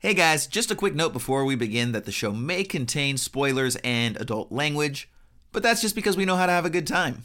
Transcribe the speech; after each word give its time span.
Hey 0.00 0.14
guys, 0.14 0.46
just 0.46 0.70
a 0.70 0.76
quick 0.76 0.94
note 0.94 1.12
before 1.12 1.44
we 1.44 1.56
begin 1.56 1.90
that 1.90 2.04
the 2.04 2.12
show 2.12 2.30
may 2.30 2.62
contain 2.62 3.16
spoilers 3.16 3.74
and 3.82 4.16
adult 4.16 4.52
language, 4.52 5.10
but 5.50 5.64
that's 5.64 5.80
just 5.82 5.96
because 5.96 6.16
we 6.16 6.24
know 6.24 6.36
how 6.36 6.46
to 6.46 6.52
have 6.52 6.64
a 6.64 6.70
good 6.70 6.86
time. 6.86 7.24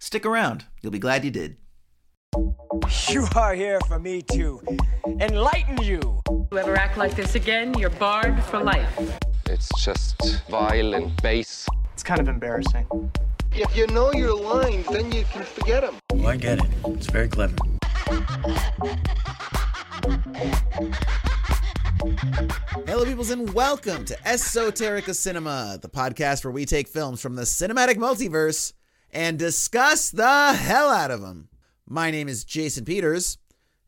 Stick 0.00 0.26
around, 0.26 0.64
you'll 0.80 0.90
be 0.90 0.98
glad 0.98 1.24
you 1.24 1.30
did. 1.30 1.58
You 3.08 3.28
are 3.36 3.54
here 3.54 3.78
for 3.86 4.00
me 4.00 4.20
to 4.32 4.60
enlighten 5.20 5.80
you. 5.80 6.00
If 6.28 6.48
you 6.50 6.58
ever 6.58 6.74
act 6.76 6.98
like 6.98 7.14
this 7.14 7.36
again, 7.36 7.72
you're 7.78 7.88
barred 7.88 8.42
for 8.42 8.58
life. 8.58 8.98
It's 9.48 9.68
just 9.80 10.44
violent 10.50 11.22
bass. 11.22 11.68
It's 11.92 12.02
kind 12.02 12.20
of 12.20 12.26
embarrassing. 12.26 13.12
If 13.52 13.76
you 13.76 13.86
know 13.86 14.12
your 14.12 14.34
lines, 14.36 14.88
then 14.88 15.12
you 15.12 15.22
can 15.22 15.44
forget 15.44 15.82
them. 15.82 15.98
Oh, 16.14 16.26
I 16.26 16.36
get 16.36 16.58
it. 16.58 16.70
It's 16.84 17.06
very 17.06 17.28
clever. 17.28 17.54
Hello, 22.02 23.04
peoples, 23.04 23.30
and 23.30 23.54
welcome 23.54 24.04
to 24.04 24.16
Esoterica 24.26 25.14
Cinema, 25.14 25.78
the 25.80 25.88
podcast 25.88 26.44
where 26.44 26.50
we 26.50 26.64
take 26.64 26.88
films 26.88 27.22
from 27.22 27.36
the 27.36 27.42
cinematic 27.42 27.94
multiverse 27.94 28.72
and 29.12 29.38
discuss 29.38 30.10
the 30.10 30.52
hell 30.52 30.88
out 30.88 31.12
of 31.12 31.20
them. 31.20 31.48
My 31.86 32.10
name 32.10 32.28
is 32.28 32.42
Jason 32.42 32.84
Peters. 32.84 33.38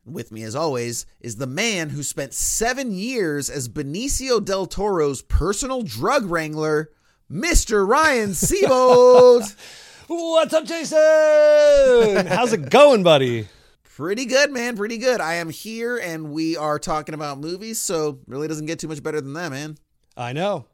With 0.05 0.31
me, 0.31 0.43
as 0.43 0.55
always, 0.55 1.05
is 1.19 1.35
the 1.35 1.45
man 1.45 1.89
who 1.89 2.03
spent 2.03 2.33
seven 2.33 2.93
years 2.93 3.49
as 3.49 3.67
Benicio 3.67 4.43
del 4.43 4.65
Toro's 4.65 5.21
personal 5.21 5.81
drug 5.81 6.23
wrangler, 6.25 6.91
Mr. 7.29 7.85
Ryan 7.85 8.29
Seabold. 8.29 9.53
What's 10.07 10.53
up, 10.53 10.63
Jason? 10.63 12.27
How's 12.27 12.53
it 12.53 12.69
going, 12.69 13.03
buddy? 13.03 13.49
Pretty 13.95 14.25
good, 14.25 14.51
man. 14.51 14.75
Pretty 14.75 14.97
good. 14.97 15.21
I 15.21 15.35
am 15.35 15.49
here 15.49 15.95
and 15.95 16.31
we 16.31 16.57
are 16.57 16.77
talking 16.77 17.15
about 17.15 17.39
movies, 17.39 17.79
so 17.81 18.19
really 18.27 18.49
doesn't 18.49 18.65
get 18.65 18.77
too 18.77 18.89
much 18.89 19.01
better 19.01 19.21
than 19.21 19.31
that, 19.35 19.51
man. 19.51 19.77
I 20.17 20.33
know. 20.33 20.65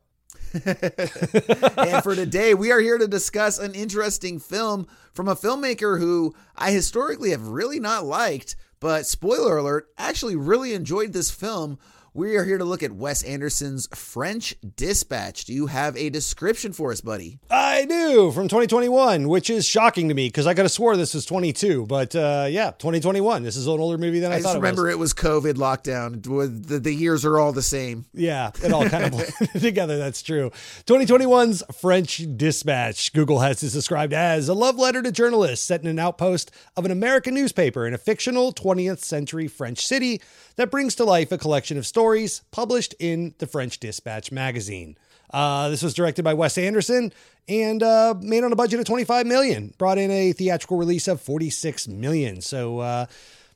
and 0.55 2.01
for 2.01 2.15
today, 2.15 2.55
we 2.55 2.71
are 2.71 2.79
here 2.79 2.97
to 2.97 3.07
discuss 3.07 3.59
an 3.59 3.75
interesting 3.75 4.39
film 4.39 4.87
from 5.13 5.27
a 5.27 5.35
filmmaker 5.35 5.99
who 5.99 6.33
I 6.55 6.71
historically 6.71 7.29
have 7.29 7.47
really 7.47 7.79
not 7.79 8.05
liked, 8.05 8.55
but 8.79 9.05
spoiler 9.05 9.55
alert, 9.55 9.89
actually 9.99 10.35
really 10.35 10.73
enjoyed 10.73 11.13
this 11.13 11.29
film. 11.29 11.77
We 12.13 12.35
are 12.35 12.43
here 12.43 12.57
to 12.57 12.65
look 12.65 12.83
at 12.83 12.91
Wes 12.91 13.23
Anderson's 13.23 13.87
French 13.95 14.53
Dispatch. 14.75 15.45
Do 15.45 15.53
you 15.53 15.67
have 15.67 15.95
a 15.95 16.09
description 16.09 16.73
for 16.73 16.91
us, 16.91 16.99
buddy? 16.99 17.39
I 17.49 17.85
do 17.85 18.31
from 18.33 18.49
2021, 18.49 19.29
which 19.29 19.49
is 19.49 19.65
shocking 19.65 20.09
to 20.09 20.13
me 20.13 20.27
because 20.27 20.45
I 20.45 20.53
could 20.53 20.65
have 20.65 20.73
swore 20.73 20.97
this 20.97 21.13
was 21.13 21.25
22, 21.25 21.85
but 21.85 22.13
uh, 22.13 22.47
yeah, 22.49 22.71
2021. 22.71 23.43
This 23.43 23.55
is 23.55 23.65
an 23.65 23.79
older 23.79 23.97
movie 23.97 24.19
than 24.19 24.33
I, 24.33 24.35
I 24.35 24.37
thought. 24.39 24.43
just 24.43 24.55
it 24.55 24.59
remember 24.59 24.83
was. 24.83 24.93
it 24.95 24.99
was 24.99 25.13
COVID 25.13 25.53
lockdown. 25.53 26.67
The, 26.67 26.79
the 26.79 26.93
years 26.93 27.23
are 27.23 27.39
all 27.39 27.53
the 27.53 27.61
same. 27.61 28.03
Yeah, 28.13 28.51
it 28.61 28.73
all 28.73 28.89
kind 28.89 29.05
of 29.05 29.11
blended 29.39 29.61
together. 29.61 29.97
That's 29.97 30.21
true. 30.21 30.49
2021's 30.87 31.63
French 31.79 32.25
Dispatch. 32.35 33.13
Google 33.13 33.39
has 33.39 33.61
this 33.61 33.71
described 33.71 34.11
as 34.11 34.49
a 34.49 34.53
love 34.53 34.75
letter 34.75 35.01
to 35.01 35.13
journalists 35.13 35.65
set 35.65 35.81
in 35.81 35.87
an 35.87 35.97
outpost 35.97 36.51
of 36.75 36.83
an 36.83 36.91
American 36.91 37.33
newspaper 37.33 37.87
in 37.87 37.93
a 37.93 37.97
fictional 37.97 38.51
20th 38.51 38.99
century 38.99 39.47
French 39.47 39.85
city 39.85 40.19
that 40.61 40.69
brings 40.69 40.93
to 40.93 41.03
life 41.03 41.31
a 41.31 41.39
collection 41.39 41.75
of 41.75 41.87
stories 41.87 42.43
published 42.51 42.93
in 42.99 43.33
the 43.39 43.47
French 43.47 43.79
Dispatch 43.79 44.31
magazine. 44.31 44.95
Uh, 45.31 45.69
this 45.69 45.81
was 45.81 45.95
directed 45.95 46.21
by 46.21 46.35
Wes 46.35 46.55
Anderson 46.55 47.11
and 47.49 47.81
uh, 47.81 48.13
made 48.21 48.43
on 48.43 48.51
a 48.51 48.55
budget 48.55 48.79
of 48.79 48.85
25 48.85 49.25
million. 49.25 49.73
Brought 49.79 49.97
in 49.97 50.11
a 50.11 50.33
theatrical 50.33 50.77
release 50.77 51.07
of 51.07 51.19
46 51.19 51.87
million. 51.87 52.41
So 52.41 52.77
uh, 52.77 53.07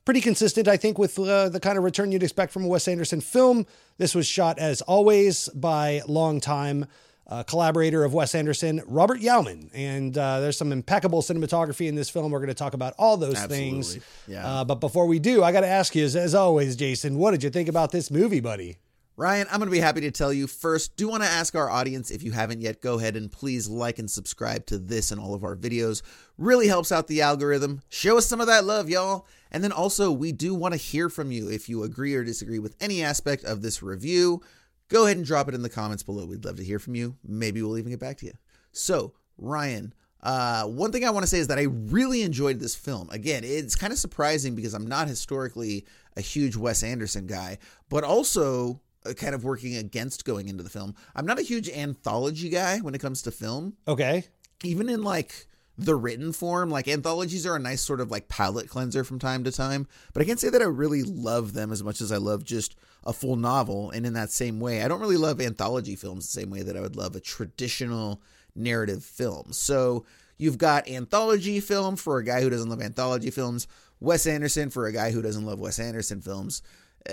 pretty 0.04 0.20
consistent, 0.20 0.66
I 0.66 0.76
think, 0.76 0.98
with 0.98 1.16
uh, 1.16 1.48
the 1.48 1.60
kind 1.60 1.78
of 1.78 1.84
return 1.84 2.10
you'd 2.10 2.24
expect 2.24 2.52
from 2.52 2.64
a 2.64 2.68
Wes 2.68 2.88
Anderson 2.88 3.20
film. 3.20 3.66
This 3.98 4.12
was 4.12 4.26
shot, 4.26 4.58
as 4.58 4.82
always, 4.82 5.48
by 5.50 6.02
longtime 6.08 6.86
uh, 7.28 7.42
collaborator 7.42 8.04
of 8.04 8.14
Wes 8.14 8.34
Anderson, 8.34 8.82
Robert 8.86 9.20
Yeoman. 9.20 9.70
And 9.74 10.16
uh, 10.16 10.40
there's 10.40 10.56
some 10.56 10.72
impeccable 10.72 11.22
cinematography 11.22 11.88
in 11.88 11.94
this 11.94 12.08
film. 12.08 12.30
We're 12.30 12.38
going 12.38 12.48
to 12.48 12.54
talk 12.54 12.74
about 12.74 12.94
all 12.98 13.16
those 13.16 13.34
Absolutely. 13.34 13.56
things. 13.56 13.98
Yeah. 14.28 14.46
Uh, 14.46 14.64
but 14.64 14.76
before 14.76 15.06
we 15.06 15.18
do, 15.18 15.42
I 15.42 15.52
got 15.52 15.62
to 15.62 15.66
ask 15.66 15.94
you, 15.94 16.04
as, 16.04 16.14
as 16.14 16.34
always, 16.34 16.76
Jason, 16.76 17.18
what 17.18 17.32
did 17.32 17.42
you 17.42 17.50
think 17.50 17.68
about 17.68 17.90
this 17.90 18.10
movie, 18.10 18.40
buddy? 18.40 18.78
Ryan, 19.18 19.46
I'm 19.50 19.58
going 19.58 19.68
to 19.68 19.72
be 19.72 19.80
happy 19.80 20.02
to 20.02 20.10
tell 20.10 20.30
you 20.30 20.46
first. 20.46 20.94
Do 20.96 21.08
want 21.08 21.22
to 21.22 21.28
ask 21.28 21.54
our 21.54 21.70
audience 21.70 22.10
if 22.10 22.22
you 22.22 22.32
haven't 22.32 22.60
yet, 22.60 22.82
go 22.82 22.98
ahead 22.98 23.16
and 23.16 23.32
please 23.32 23.66
like 23.66 23.98
and 23.98 24.10
subscribe 24.10 24.66
to 24.66 24.78
this 24.78 25.10
and 25.10 25.18
all 25.18 25.32
of 25.32 25.42
our 25.42 25.56
videos. 25.56 26.02
Really 26.36 26.68
helps 26.68 26.92
out 26.92 27.06
the 27.06 27.22
algorithm. 27.22 27.80
Show 27.88 28.18
us 28.18 28.26
some 28.26 28.42
of 28.42 28.46
that 28.48 28.66
love, 28.66 28.90
y'all. 28.90 29.26
And 29.50 29.64
then 29.64 29.72
also, 29.72 30.12
we 30.12 30.32
do 30.32 30.54
want 30.54 30.74
to 30.74 30.78
hear 30.78 31.08
from 31.08 31.32
you 31.32 31.48
if 31.48 31.66
you 31.66 31.82
agree 31.82 32.14
or 32.14 32.24
disagree 32.24 32.58
with 32.58 32.76
any 32.78 33.02
aspect 33.02 33.42
of 33.44 33.62
this 33.62 33.82
review. 33.82 34.42
Go 34.88 35.04
ahead 35.04 35.16
and 35.16 35.26
drop 35.26 35.48
it 35.48 35.54
in 35.54 35.62
the 35.62 35.68
comments 35.68 36.02
below. 36.02 36.26
We'd 36.26 36.44
love 36.44 36.56
to 36.56 36.64
hear 36.64 36.78
from 36.78 36.94
you. 36.94 37.16
Maybe 37.26 37.62
we'll 37.62 37.78
even 37.78 37.90
get 37.90 38.00
back 38.00 38.18
to 38.18 38.26
you. 38.26 38.32
So, 38.72 39.14
Ryan, 39.38 39.92
uh, 40.22 40.64
one 40.64 40.92
thing 40.92 41.04
I 41.04 41.10
want 41.10 41.24
to 41.24 41.28
say 41.28 41.38
is 41.38 41.48
that 41.48 41.58
I 41.58 41.62
really 41.62 42.22
enjoyed 42.22 42.60
this 42.60 42.74
film. 42.74 43.08
Again, 43.10 43.42
it's 43.44 43.74
kind 43.76 43.92
of 43.92 43.98
surprising 43.98 44.54
because 44.54 44.74
I'm 44.74 44.86
not 44.86 45.08
historically 45.08 45.86
a 46.16 46.20
huge 46.20 46.56
Wes 46.56 46.82
Anderson 46.82 47.26
guy, 47.26 47.58
but 47.88 48.04
also 48.04 48.80
uh, 49.04 49.12
kind 49.12 49.34
of 49.34 49.44
working 49.44 49.76
against 49.76 50.24
going 50.24 50.48
into 50.48 50.62
the 50.62 50.70
film. 50.70 50.94
I'm 51.14 51.26
not 51.26 51.38
a 51.38 51.42
huge 51.42 51.68
anthology 51.68 52.48
guy 52.48 52.78
when 52.78 52.94
it 52.94 53.00
comes 53.00 53.22
to 53.22 53.30
film. 53.30 53.74
Okay. 53.86 54.24
Even 54.64 54.88
in 54.88 55.02
like 55.02 55.46
the 55.78 55.94
written 55.94 56.32
form, 56.32 56.70
like 56.70 56.88
anthologies 56.88 57.46
are 57.46 57.56
a 57.56 57.60
nice 57.60 57.82
sort 57.82 58.00
of 58.00 58.10
like 58.10 58.28
palate 58.28 58.68
cleanser 58.68 59.04
from 59.04 59.18
time 59.18 59.44
to 59.44 59.52
time, 59.52 59.86
but 60.12 60.22
I 60.22 60.24
can't 60.24 60.40
say 60.40 60.48
that 60.48 60.62
I 60.62 60.66
really 60.66 61.02
love 61.02 61.52
them 61.52 61.70
as 61.70 61.82
much 61.82 62.00
as 62.00 62.10
I 62.10 62.16
love 62.16 62.44
just 62.44 62.76
a 63.04 63.12
full 63.12 63.36
novel. 63.36 63.90
And 63.90 64.06
in 64.06 64.14
that 64.14 64.30
same 64.30 64.58
way, 64.58 64.82
I 64.82 64.88
don't 64.88 65.00
really 65.00 65.18
love 65.18 65.40
anthology 65.40 65.94
films 65.94 66.26
the 66.26 66.40
same 66.40 66.50
way 66.50 66.62
that 66.62 66.76
I 66.76 66.80
would 66.80 66.96
love 66.96 67.14
a 67.14 67.20
traditional 67.20 68.22
narrative 68.54 69.04
film. 69.04 69.52
So 69.52 70.06
you've 70.38 70.58
got 70.58 70.88
anthology 70.88 71.60
film 71.60 71.96
for 71.96 72.18
a 72.18 72.24
guy 72.24 72.40
who 72.40 72.50
doesn't 72.50 72.70
love 72.70 72.80
anthology 72.80 73.30
films, 73.30 73.66
Wes 74.00 74.26
Anderson 74.26 74.70
for 74.70 74.86
a 74.86 74.92
guy 74.92 75.10
who 75.10 75.22
doesn't 75.22 75.44
love 75.44 75.60
Wes 75.60 75.78
Anderson 75.78 76.20
films. 76.20 76.62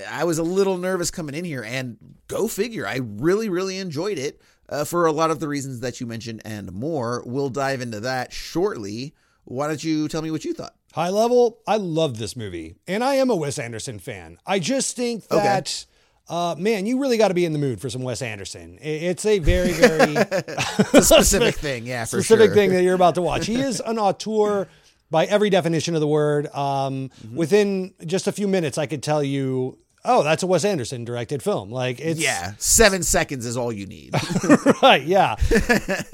I 0.10 0.24
was 0.24 0.38
a 0.38 0.44
little 0.44 0.78
nervous 0.78 1.12
coming 1.12 1.36
in 1.36 1.46
here, 1.46 1.64
and 1.64 1.98
go 2.28 2.48
figure, 2.48 2.88
I 2.88 3.02
really, 3.04 3.50
really 3.50 3.78
enjoyed 3.78 4.18
it 4.18 4.42
uh, 4.70 4.84
for 4.86 5.06
a 5.06 5.12
lot 5.12 5.32
of 5.32 5.40
the 5.40 5.48
reasons 5.48 5.80
that 5.82 6.00
you 6.00 6.08
mentioned 6.08 6.42
and 6.46 6.72
more. 6.72 7.24
We'll 7.26 7.50
dive 7.50 7.82
into 7.82 8.00
that 8.02 8.32
shortly. 8.34 9.14
Why 9.46 9.68
don't 9.68 9.84
you 9.84 10.08
tell 10.08 10.22
me 10.22 10.32
what 10.32 10.46
you 10.46 10.54
thought? 10.54 10.74
High 10.94 11.10
level, 11.10 11.60
I 11.68 11.78
love 11.78 12.18
this 12.20 12.36
movie, 12.36 12.76
and 12.88 13.04
I 13.04 13.16
am 13.16 13.30
a 13.30 13.36
Wes 13.36 13.58
Anderson 13.60 13.98
fan. 14.00 14.38
I 14.46 14.60
just 14.60 14.96
think 14.96 15.24
Okay. 15.32 15.44
that, 15.44 15.86
uh, 16.30 16.56
man, 16.58 16.86
you 16.86 17.00
really 17.02 17.18
got 17.18 17.30
to 17.30 17.34
be 17.34 17.46
in 17.46 17.52
the 17.52 17.58
mood 17.60 17.82
for 17.82 17.90
some 17.90 18.04
Wes 18.04 18.22
Anderson. 18.22 18.78
It's 18.82 19.26
a 19.26 19.40
very, 19.40 19.72
very 19.74 20.16
specific 21.02 21.56
thing, 21.56 21.86
yeah, 21.88 22.06
for 22.06 22.22
specific 22.22 22.48
sure. 22.50 22.56
thing 22.56 22.70
that 22.72 22.84
you're 22.84 22.94
about 22.96 23.16
to 23.16 23.22
watch. 23.22 23.46
He 23.48 23.60
is 23.60 23.80
an 23.84 23.98
auteur 23.98 24.68
by 25.10 25.26
every 25.26 25.50
definition 25.50 25.96
of 25.96 26.02
the 26.02 26.08
word. 26.08 26.48
Um, 26.56 27.10
Mm-hmm. 27.24 27.36
Within 27.36 27.94
just 28.06 28.28
a 28.28 28.32
few 28.32 28.48
minutes, 28.48 28.78
I 28.78 28.86
could 28.86 29.02
tell 29.04 29.24
you, 29.24 29.78
oh, 30.06 30.24
that's 30.24 30.44
a 30.44 30.48
Wes 30.48 30.66
Anderson 30.66 31.06
directed 31.06 31.42
film. 31.42 31.70
Like 31.72 32.00
it's 32.00 32.20
Yeah, 32.20 32.54
seven 32.58 33.04
seconds 33.04 33.46
is 33.46 33.58
all 33.58 33.72
you 33.72 33.86
need. 33.86 34.16
right. 34.82 35.04
Yeah. 35.04 35.36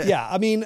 yeah. 0.03 0.27
I 0.29 0.37
mean, 0.37 0.65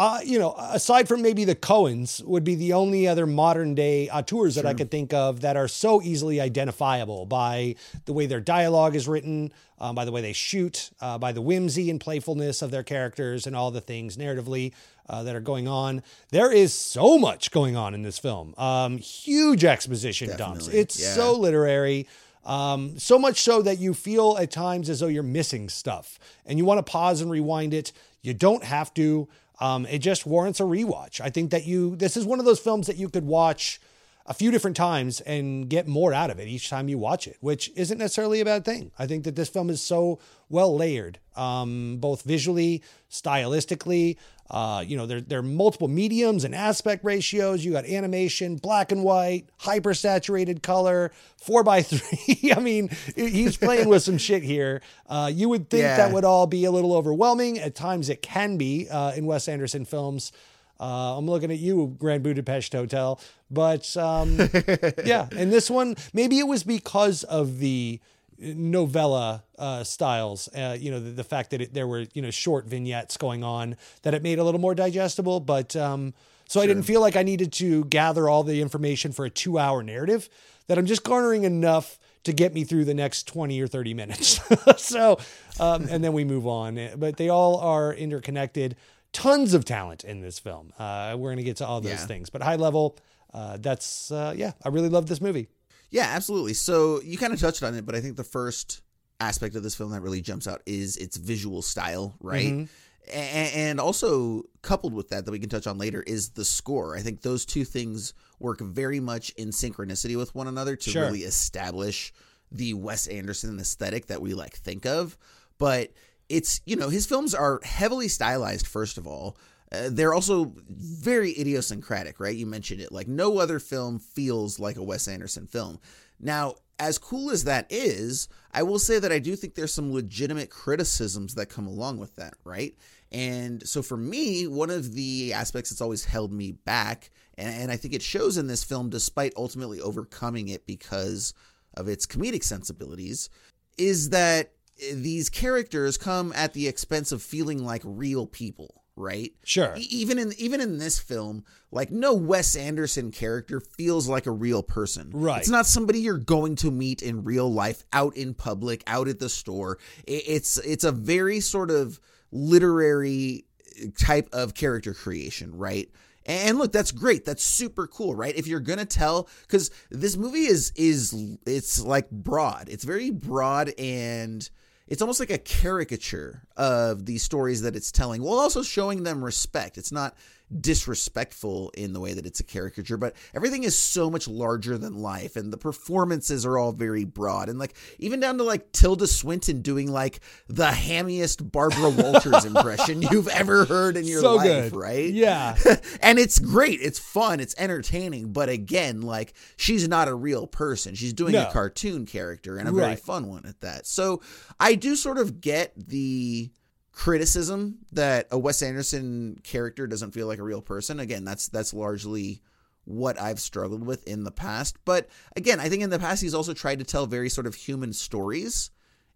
uh, 0.00 0.18
you 0.24 0.38
know, 0.38 0.54
aside 0.56 1.06
from 1.08 1.20
maybe 1.20 1.44
the 1.44 1.54
Coens, 1.54 2.24
would 2.24 2.42
be 2.42 2.54
the 2.54 2.72
only 2.72 3.06
other 3.06 3.26
modern 3.26 3.74
day 3.74 4.08
auteurs 4.08 4.54
that 4.54 4.64
I 4.64 4.72
could 4.72 4.90
think 4.90 5.12
of 5.12 5.42
that 5.42 5.58
are 5.58 5.68
so 5.68 6.00
easily 6.00 6.40
identifiable 6.40 7.26
by 7.26 7.74
the 8.06 8.14
way 8.14 8.24
their 8.24 8.40
dialogue 8.40 8.96
is 8.96 9.06
written, 9.06 9.52
um, 9.78 9.94
by 9.94 10.06
the 10.06 10.12
way 10.12 10.22
they 10.22 10.32
shoot, 10.32 10.90
uh, 11.02 11.18
by 11.18 11.32
the 11.32 11.42
whimsy 11.42 11.90
and 11.90 12.00
playfulness 12.00 12.62
of 12.62 12.70
their 12.70 12.82
characters, 12.82 13.46
and 13.46 13.54
all 13.54 13.70
the 13.70 13.82
things 13.82 14.16
narratively 14.16 14.72
uh, 15.10 15.22
that 15.24 15.36
are 15.36 15.40
going 15.40 15.68
on. 15.68 16.02
There 16.30 16.50
is 16.50 16.72
so 16.72 17.18
much 17.18 17.50
going 17.50 17.76
on 17.76 17.92
in 17.92 18.02
this 18.02 18.18
film. 18.18 18.54
Um, 18.56 18.96
huge 18.96 19.64
exposition 19.64 20.34
dumps. 20.36 20.68
It's 20.68 20.98
yeah. 20.98 21.12
so 21.12 21.34
literary. 21.34 22.06
Um, 22.44 22.98
so 22.98 23.18
much 23.18 23.40
so 23.40 23.62
that 23.62 23.78
you 23.78 23.94
feel 23.94 24.36
at 24.38 24.50
times 24.50 24.88
as 24.88 25.00
though 25.00 25.08
you're 25.08 25.22
missing 25.22 25.68
stuff 25.68 26.18
and 26.46 26.58
you 26.58 26.64
want 26.64 26.78
to 26.84 26.90
pause 26.90 27.20
and 27.20 27.30
rewind 27.30 27.74
it. 27.74 27.92
You 28.22 28.34
don't 28.34 28.64
have 28.64 28.92
to. 28.94 29.28
Um, 29.60 29.84
it 29.86 29.98
just 29.98 30.24
warrants 30.24 30.60
a 30.60 30.64
rewatch. 30.64 31.20
I 31.20 31.28
think 31.28 31.50
that 31.50 31.66
you, 31.66 31.96
this 31.96 32.16
is 32.16 32.24
one 32.24 32.38
of 32.38 32.46
those 32.46 32.60
films 32.60 32.86
that 32.86 32.96
you 32.96 33.10
could 33.10 33.26
watch 33.26 33.80
a 34.26 34.32
few 34.34 34.50
different 34.50 34.76
times 34.76 35.20
and 35.22 35.68
get 35.68 35.88
more 35.88 36.14
out 36.14 36.30
of 36.30 36.38
it 36.38 36.48
each 36.48 36.70
time 36.70 36.88
you 36.88 36.98
watch 36.98 37.26
it, 37.26 37.36
which 37.40 37.70
isn't 37.74 37.98
necessarily 37.98 38.40
a 38.40 38.44
bad 38.44 38.64
thing. 38.64 38.90
I 38.98 39.06
think 39.06 39.24
that 39.24 39.36
this 39.36 39.48
film 39.48 39.68
is 39.70 39.82
so 39.82 40.18
well 40.48 40.74
layered, 40.74 41.18
um, 41.36 41.98
both 41.98 42.22
visually, 42.22 42.82
stylistically. 43.10 44.16
Uh, 44.50 44.82
you 44.84 44.96
know, 44.96 45.06
there, 45.06 45.20
there 45.20 45.38
are 45.38 45.42
multiple 45.42 45.86
mediums 45.86 46.42
and 46.44 46.54
aspect 46.54 47.04
ratios. 47.04 47.64
You 47.64 47.70
got 47.72 47.84
animation, 47.84 48.56
black 48.56 48.90
and 48.90 49.04
white, 49.04 49.46
hyper 49.58 49.94
saturated 49.94 50.60
color, 50.62 51.12
four 51.36 51.62
by 51.62 51.82
three. 51.84 52.52
I 52.52 52.58
mean, 52.58 52.90
he's 53.14 53.56
playing 53.56 53.88
with 53.88 54.02
some 54.02 54.18
shit 54.18 54.42
here. 54.42 54.82
Uh, 55.08 55.30
you 55.32 55.48
would 55.48 55.70
think 55.70 55.82
Yeah. 55.82 55.96
that 55.98 56.12
would 56.12 56.24
all 56.24 56.48
be 56.48 56.64
a 56.64 56.70
little 56.72 56.94
overwhelming. 56.94 57.58
At 57.60 57.76
times, 57.76 58.08
it 58.08 58.22
can 58.22 58.56
be 58.56 58.88
uh, 58.90 59.12
in 59.12 59.24
Wes 59.26 59.46
Anderson 59.46 59.84
films. 59.84 60.32
Uh, 60.80 61.16
I'm 61.18 61.26
looking 61.26 61.52
at 61.52 61.58
you, 61.58 61.94
Grand 61.98 62.22
Budapest 62.22 62.72
Hotel. 62.72 63.20
But 63.50 63.96
um, 63.96 64.36
yeah, 65.04 65.28
and 65.36 65.52
this 65.52 65.70
one, 65.70 65.94
maybe 66.12 66.38
it 66.38 66.48
was 66.48 66.64
because 66.64 67.22
of 67.24 67.58
the 67.58 68.00
novella 68.40 69.44
uh, 69.58 69.84
styles. 69.84 70.48
Uh, 70.48 70.76
you 70.78 70.90
know, 70.90 71.00
the, 71.00 71.10
the 71.10 71.24
fact 71.24 71.50
that 71.50 71.60
it, 71.60 71.74
there 71.74 71.86
were 71.86 72.06
you 72.14 72.22
know 72.22 72.30
short 72.30 72.66
vignettes 72.66 73.16
going 73.16 73.44
on 73.44 73.76
that 74.02 74.14
it 74.14 74.22
made 74.22 74.38
a 74.38 74.44
little 74.44 74.60
more 74.60 74.74
digestible. 74.74 75.40
But 75.40 75.76
um, 75.76 76.14
so 76.48 76.60
I 76.60 76.66
didn't 76.66 76.82
feel 76.84 77.00
like 77.00 77.16
I 77.16 77.22
needed 77.22 77.52
to 77.54 77.84
gather 77.84 78.28
all 78.28 78.42
the 78.42 78.60
information 78.60 79.12
for 79.12 79.24
a 79.24 79.30
two-hour 79.30 79.82
narrative. 79.82 80.28
That 80.66 80.78
I'm 80.78 80.86
just 80.86 81.02
garnering 81.02 81.44
enough 81.44 81.98
to 82.24 82.32
get 82.32 82.54
me 82.54 82.64
through 82.64 82.84
the 82.84 82.94
next 82.94 83.26
20 83.26 83.60
or 83.60 83.66
30 83.66 83.94
minutes. 83.94 84.40
so, 84.76 85.18
um, 85.58 85.86
and 85.90 86.04
then 86.04 86.12
we 86.12 86.22
move 86.22 86.46
on. 86.46 86.78
But 86.96 87.16
they 87.16 87.28
all 87.28 87.58
are 87.58 87.92
interconnected. 87.92 88.76
Tons 89.12 89.52
of 89.54 89.64
talent 89.64 90.04
in 90.04 90.20
this 90.20 90.38
film. 90.38 90.72
Uh, 90.78 91.16
we're 91.18 91.28
going 91.30 91.38
to 91.38 91.42
get 91.42 91.56
to 91.56 91.66
all 91.66 91.80
those 91.80 91.92
Yeah. 91.92 92.06
things. 92.06 92.30
But 92.30 92.42
high 92.42 92.54
level, 92.56 92.96
uh, 93.34 93.56
that's, 93.56 94.12
uh, 94.12 94.32
yeah, 94.36 94.52
I 94.64 94.68
really 94.68 94.88
love 94.90 95.06
this 95.08 95.20
movie. 95.20 95.48
Yeah, 95.90 96.06
absolutely. 96.08 96.54
So 96.54 97.00
you 97.02 97.18
kind 97.18 97.32
of 97.32 97.40
touched 97.40 97.62
on 97.62 97.74
it, 97.74 97.84
but 97.86 97.94
I 97.94 98.00
think 98.00 98.16
the 98.16 98.24
first 98.24 98.82
aspect 99.18 99.54
of 99.56 99.62
this 99.62 99.74
film 99.74 99.90
that 99.90 100.00
really 100.00 100.20
jumps 100.22 100.46
out 100.48 100.62
is 100.66 100.96
its 100.96 101.16
visual 101.16 101.62
style, 101.62 102.14
right? 102.20 102.46
Mm-hmm. 102.46 102.64
A- 103.08 103.52
And 103.56 103.80
also 103.80 104.44
coupled 104.62 104.94
with 104.94 105.08
that, 105.08 105.24
that 105.24 105.30
we 105.32 105.38
can 105.40 105.48
touch 105.50 105.66
on 105.66 105.78
later, 105.78 106.02
is 106.02 106.30
the 106.30 106.44
score. 106.44 106.96
I 106.96 107.00
think 107.00 107.22
those 107.22 107.44
two 107.44 107.64
things 107.64 108.14
work 108.38 108.60
very 108.60 109.00
much 109.00 109.30
in 109.30 109.48
synchronicity 109.50 110.16
with 110.16 110.34
one 110.34 110.46
another 110.46 110.76
to 110.76 110.90
Sure. 110.90 111.04
really 111.06 111.22
establish 111.22 112.12
the 112.52 112.74
Wes 112.74 113.06
Anderson 113.06 113.58
aesthetic 113.58 114.06
that 114.06 114.22
we 114.22 114.32
like 114.34 114.54
think 114.54 114.86
of. 114.86 115.18
But 115.58 115.92
it's 116.28 116.60
you 116.64 116.76
know 116.76 116.88
his 116.88 117.06
films 117.06 117.34
are 117.34 117.60
heavily 117.64 118.06
stylized. 118.08 118.66
First 118.66 118.96
of 118.96 119.06
all, 119.06 119.36
uh, 119.72 119.88
they're 119.90 120.14
also 120.14 120.52
very 120.68 121.38
idiosyncratic, 121.38 122.18
right? 122.18 122.36
You 122.36 122.46
mentioned 122.46 122.80
it. 122.80 122.92
Like 122.92 123.08
no 123.08 123.38
other 123.38 123.58
film 123.58 123.98
feels 123.98 124.58
like 124.58 124.76
a 124.76 124.82
Wes 124.82 125.08
Anderson 125.08 125.46
film. 125.46 125.78
Now, 126.18 126.56
as 126.78 126.98
cool 126.98 127.30
as 127.30 127.44
that 127.44 127.66
is, 127.70 128.28
I 128.52 128.62
will 128.62 128.78
say 128.78 128.98
that 128.98 129.12
I 129.12 129.18
do 129.18 129.36
think 129.36 129.54
there's 129.54 129.72
some 129.72 129.92
legitimate 129.92 130.50
criticisms 130.50 131.34
that 131.34 131.50
come 131.50 131.66
along 131.66 131.98
with 131.98 132.16
that, 132.16 132.34
right? 132.42 132.74
And 133.12 133.66
so 133.68 133.82
for 133.82 133.96
me, 133.96 134.46
one 134.46 134.70
of 134.70 134.94
the 134.94 135.32
aspects 135.32 135.70
that's 135.70 135.80
always 135.80 136.04
held 136.04 136.32
me 136.32 136.52
back, 136.52 137.10
and, 137.36 137.62
and 137.62 137.72
I 137.72 137.76
think 137.76 137.94
it 137.94 138.02
shows 138.02 138.38
in 138.38 138.46
this 138.46 138.64
film, 138.64 138.88
despite 138.88 139.34
ultimately 139.36 139.80
overcoming 139.80 140.48
it 140.48 140.66
because 140.66 141.34
of 141.74 141.88
its 141.88 142.06
comedic 142.06 142.44
sensibilities, 142.44 143.28
is 143.76 144.10
that 144.10 144.52
these 144.94 145.28
characters 145.28 145.98
come 145.98 146.32
at 146.34 146.54
the 146.54 146.66
expense 146.66 147.12
of 147.12 147.22
feeling 147.22 147.64
like 147.64 147.82
real 147.84 148.26
people, 148.26 148.79
right? 149.00 149.32
Sure. 149.44 149.74
E- 149.76 149.86
even 149.90 150.18
in 150.18 150.32
even 150.38 150.60
in 150.60 150.78
this 150.78 150.98
film, 150.98 151.44
like 151.72 151.90
no 151.90 152.14
Wes 152.14 152.54
Anderson 152.54 153.10
character 153.10 153.60
feels 153.60 154.08
like 154.08 154.26
a 154.26 154.30
real 154.30 154.62
person. 154.62 155.10
Right. 155.12 155.38
It's 155.40 155.48
not 155.48 155.66
somebody 155.66 156.00
you're 156.00 156.18
going 156.18 156.56
to 156.56 156.70
meet 156.70 157.02
in 157.02 157.24
real 157.24 157.52
life, 157.52 157.84
out 157.92 158.16
in 158.16 158.34
public, 158.34 158.82
out 158.86 159.08
at 159.08 159.18
the 159.18 159.28
store. 159.28 159.78
It's 160.06 160.58
it's 160.58 160.84
a 160.84 160.92
very 160.92 161.40
sort 161.40 161.70
of 161.70 162.00
literary 162.30 163.46
uh, 163.82 163.86
type 163.98 164.28
of 164.32 164.54
character 164.54 164.94
creation, 164.94 165.56
right? 165.56 165.90
And 166.26 166.58
look, 166.58 166.70
that's 166.70 166.92
great. 166.92 167.24
That's 167.24 167.42
super 167.42 167.86
cool, 167.86 168.14
right? 168.14 168.36
If 168.36 168.46
you're 168.46 168.60
gonna 168.60 168.84
tell, 168.84 169.28
because 169.42 169.70
this 169.90 170.16
movie 170.16 170.46
is 170.46 170.72
is 170.76 171.36
it's 171.46 171.80
like 171.80 172.10
broad. 172.10 172.68
It's 172.68 172.84
very 172.84 173.10
broad 173.10 173.72
and 173.78 174.48
it's 174.90 175.00
almost 175.00 175.20
like 175.20 175.30
a 175.30 175.38
caricature 175.38 176.42
of 176.56 177.06
the 177.06 177.16
stories 177.16 177.62
that 177.62 177.76
it's 177.76 177.92
telling, 177.92 178.22
while 178.22 178.38
also 178.38 178.62
showing 178.62 179.04
them 179.04 179.24
respect. 179.24 179.78
It's 179.78 179.92
not 179.92 180.16
disrespectful 180.58 181.70
in 181.76 181.92
the 181.92 182.00
way 182.00 182.12
that 182.14 182.26
it's 182.26 182.40
a 182.40 182.44
caricature, 182.44 182.96
but 182.96 183.14
everything 183.34 183.64
is 183.64 183.76
so 183.78 184.10
much 184.10 184.26
larger 184.26 184.76
than 184.78 184.94
life, 184.98 185.36
and 185.36 185.52
the 185.52 185.56
performances 185.56 186.44
are 186.46 186.58
all 186.58 186.72
very 186.72 187.04
broad, 187.04 187.48
and 187.48 187.58
like 187.58 187.74
even 187.98 188.18
down 188.20 188.38
to 188.38 188.44
like 188.44 188.72
Tilda 188.72 189.06
Swinton 189.06 189.62
doing 189.62 189.90
like 189.90 190.20
the 190.48 190.66
hammiest 190.66 191.50
Barbara 191.52 191.90
Walters 192.02 192.44
impression 192.44 193.02
you've 193.02 193.28
ever 193.28 193.64
heard 193.64 193.96
in 193.96 194.04
your 194.06 194.20
So 194.20 194.36
life, 194.36 194.72
good. 194.72 194.76
right? 194.76 195.12
Yeah. 195.12 195.56
and 196.02 196.18
it's 196.18 196.38
great. 196.38 196.80
It's 196.80 196.98
fun. 196.98 197.40
It's 197.40 197.54
entertaining. 197.58 198.32
But 198.32 198.48
again, 198.48 199.02
like 199.02 199.34
she's 199.56 199.88
not 199.88 200.08
a 200.08 200.14
real 200.14 200.46
person. 200.46 200.94
She's 200.94 201.12
doing 201.12 201.32
No. 201.32 201.48
a 201.48 201.52
cartoon 201.52 202.06
character 202.06 202.56
and 202.58 202.68
a 202.68 202.72
very 202.72 202.96
fun 202.96 203.28
one 203.28 203.44
at 203.46 203.60
that. 203.60 203.86
So 203.86 204.20
I 204.58 204.74
do 204.74 204.96
sort 204.96 205.18
of 205.18 205.40
get 205.40 205.72
the 205.76 206.50
criticism 206.92 207.78
that 207.92 208.26
a 208.30 208.38
Wes 208.38 208.62
Anderson 208.62 209.40
character 209.42 209.86
doesn't 209.86 210.12
feel 210.12 210.26
like 210.26 210.38
a 210.38 210.44
real 210.44 210.62
person. 210.62 211.00
Again, 211.00 211.24
that's 211.24 211.48
that's 211.48 211.72
largely 211.74 212.42
what 212.84 213.20
I've 213.20 213.40
struggled 213.40 213.84
with 213.84 214.06
in 214.06 214.24
the 214.24 214.30
past. 214.30 214.76
But 214.84 215.08
again, 215.36 215.60
I 215.60 215.68
think 215.68 215.82
in 215.82 215.90
the 215.90 215.98
past 215.98 216.22
he's 216.22 216.34
also 216.34 216.54
tried 216.54 216.78
to 216.78 216.84
tell 216.84 217.06
very 217.06 217.28
sort 217.28 217.46
of 217.46 217.54
human 217.54 217.92
stories. 217.92 218.70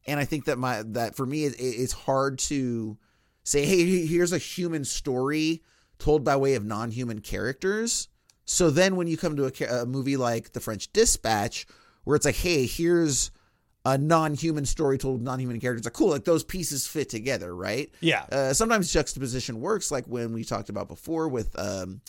And 0.07 0.21
I 0.21 0.25
think 0.25 0.45
that 0.45 0.59
my 0.59 0.83
that 0.89 1.17
for 1.17 1.27
me 1.27 1.45
it, 1.45 1.55
it's 1.59 1.93
hard 1.93 2.39
to 2.41 2.99
say, 3.43 3.65
hey, 3.65 4.07
here's 4.07 4.33
a 4.33 4.39
human 4.39 4.85
story 4.85 5.63
told 5.99 6.25
by 6.25 6.37
way 6.37 6.55
of 6.55 6.65
non-human 6.65 7.21
characters. 7.21 8.09
So 8.47 8.71
then 8.71 8.97
when 8.97 9.07
you 9.07 9.17
come 9.17 9.37
to 9.37 9.47
a, 9.47 9.83
a 9.83 9.87
movie 9.87 10.17
like 10.17 10.53
The 10.53 10.61
French 10.61 10.93
Dispatch, 10.93 11.67
where 12.05 12.17
it's 12.17 12.27
like, 12.27 12.37
hey, 12.37 12.67
here's 12.67 13.31
a 13.85 13.99
non-human 13.99 14.65
story 14.65 14.97
told 14.97 15.15
with 15.15 15.23
non-human 15.23 15.61
characters, 15.61 15.85
like 15.85 15.93
cool, 15.93 16.11
like 16.11 16.25
those 16.25 16.43
pieces 16.43 16.87
fit 16.87 17.09
together, 17.09 17.55
right? 17.55 17.91
Yeah. 18.01 18.25
Uh, 18.33 18.53
sometimes 18.55 18.93
juxtaposition 18.93 19.61
works, 19.61 19.91
like 19.91 20.07
when 20.07 20.33
we 20.33 20.45
talked 20.45 20.71
about 20.71 20.89
before 20.89 21.29
with 21.29 21.59
um, 21.59 22.01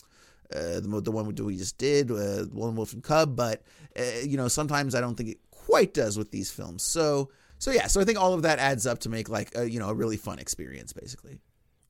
uh, 0.54 0.80
the, 0.80 1.02
the 1.04 1.12
one 1.12 1.26
we 1.28 1.58
just 1.58 1.78
did, 1.78 2.10
uh, 2.12 2.46
Lone 2.52 2.76
Wolf 2.76 2.94
and 2.94 3.04
Cub. 3.04 3.36
But 3.36 3.64
uh, 3.98 4.04
you 4.24 4.38
know, 4.38 4.48
sometimes 4.48 4.96
I 4.96 5.02
don't 5.02 5.16
think 5.16 5.30
it 5.30 5.38
quite 5.52 5.94
does 5.94 6.18
with 6.18 6.32
these 6.32 6.50
films. 6.50 6.84
So, 6.84 7.30
so 7.58 7.72
yeah, 7.72 7.88
so 7.88 8.00
I 8.00 8.06
think 8.06 8.20
all 8.20 8.34
of 8.34 8.44
that 8.44 8.60
adds 8.60 8.88
up 8.88 9.00
to 9.00 9.10
make 9.10 9.28
like 9.28 9.52
a, 9.58 9.70
you 9.70 9.80
know 9.80 9.90
a 9.90 9.94
really 9.94 10.18
fun 10.18 10.40
experience, 10.40 10.94
basically. 10.94 11.40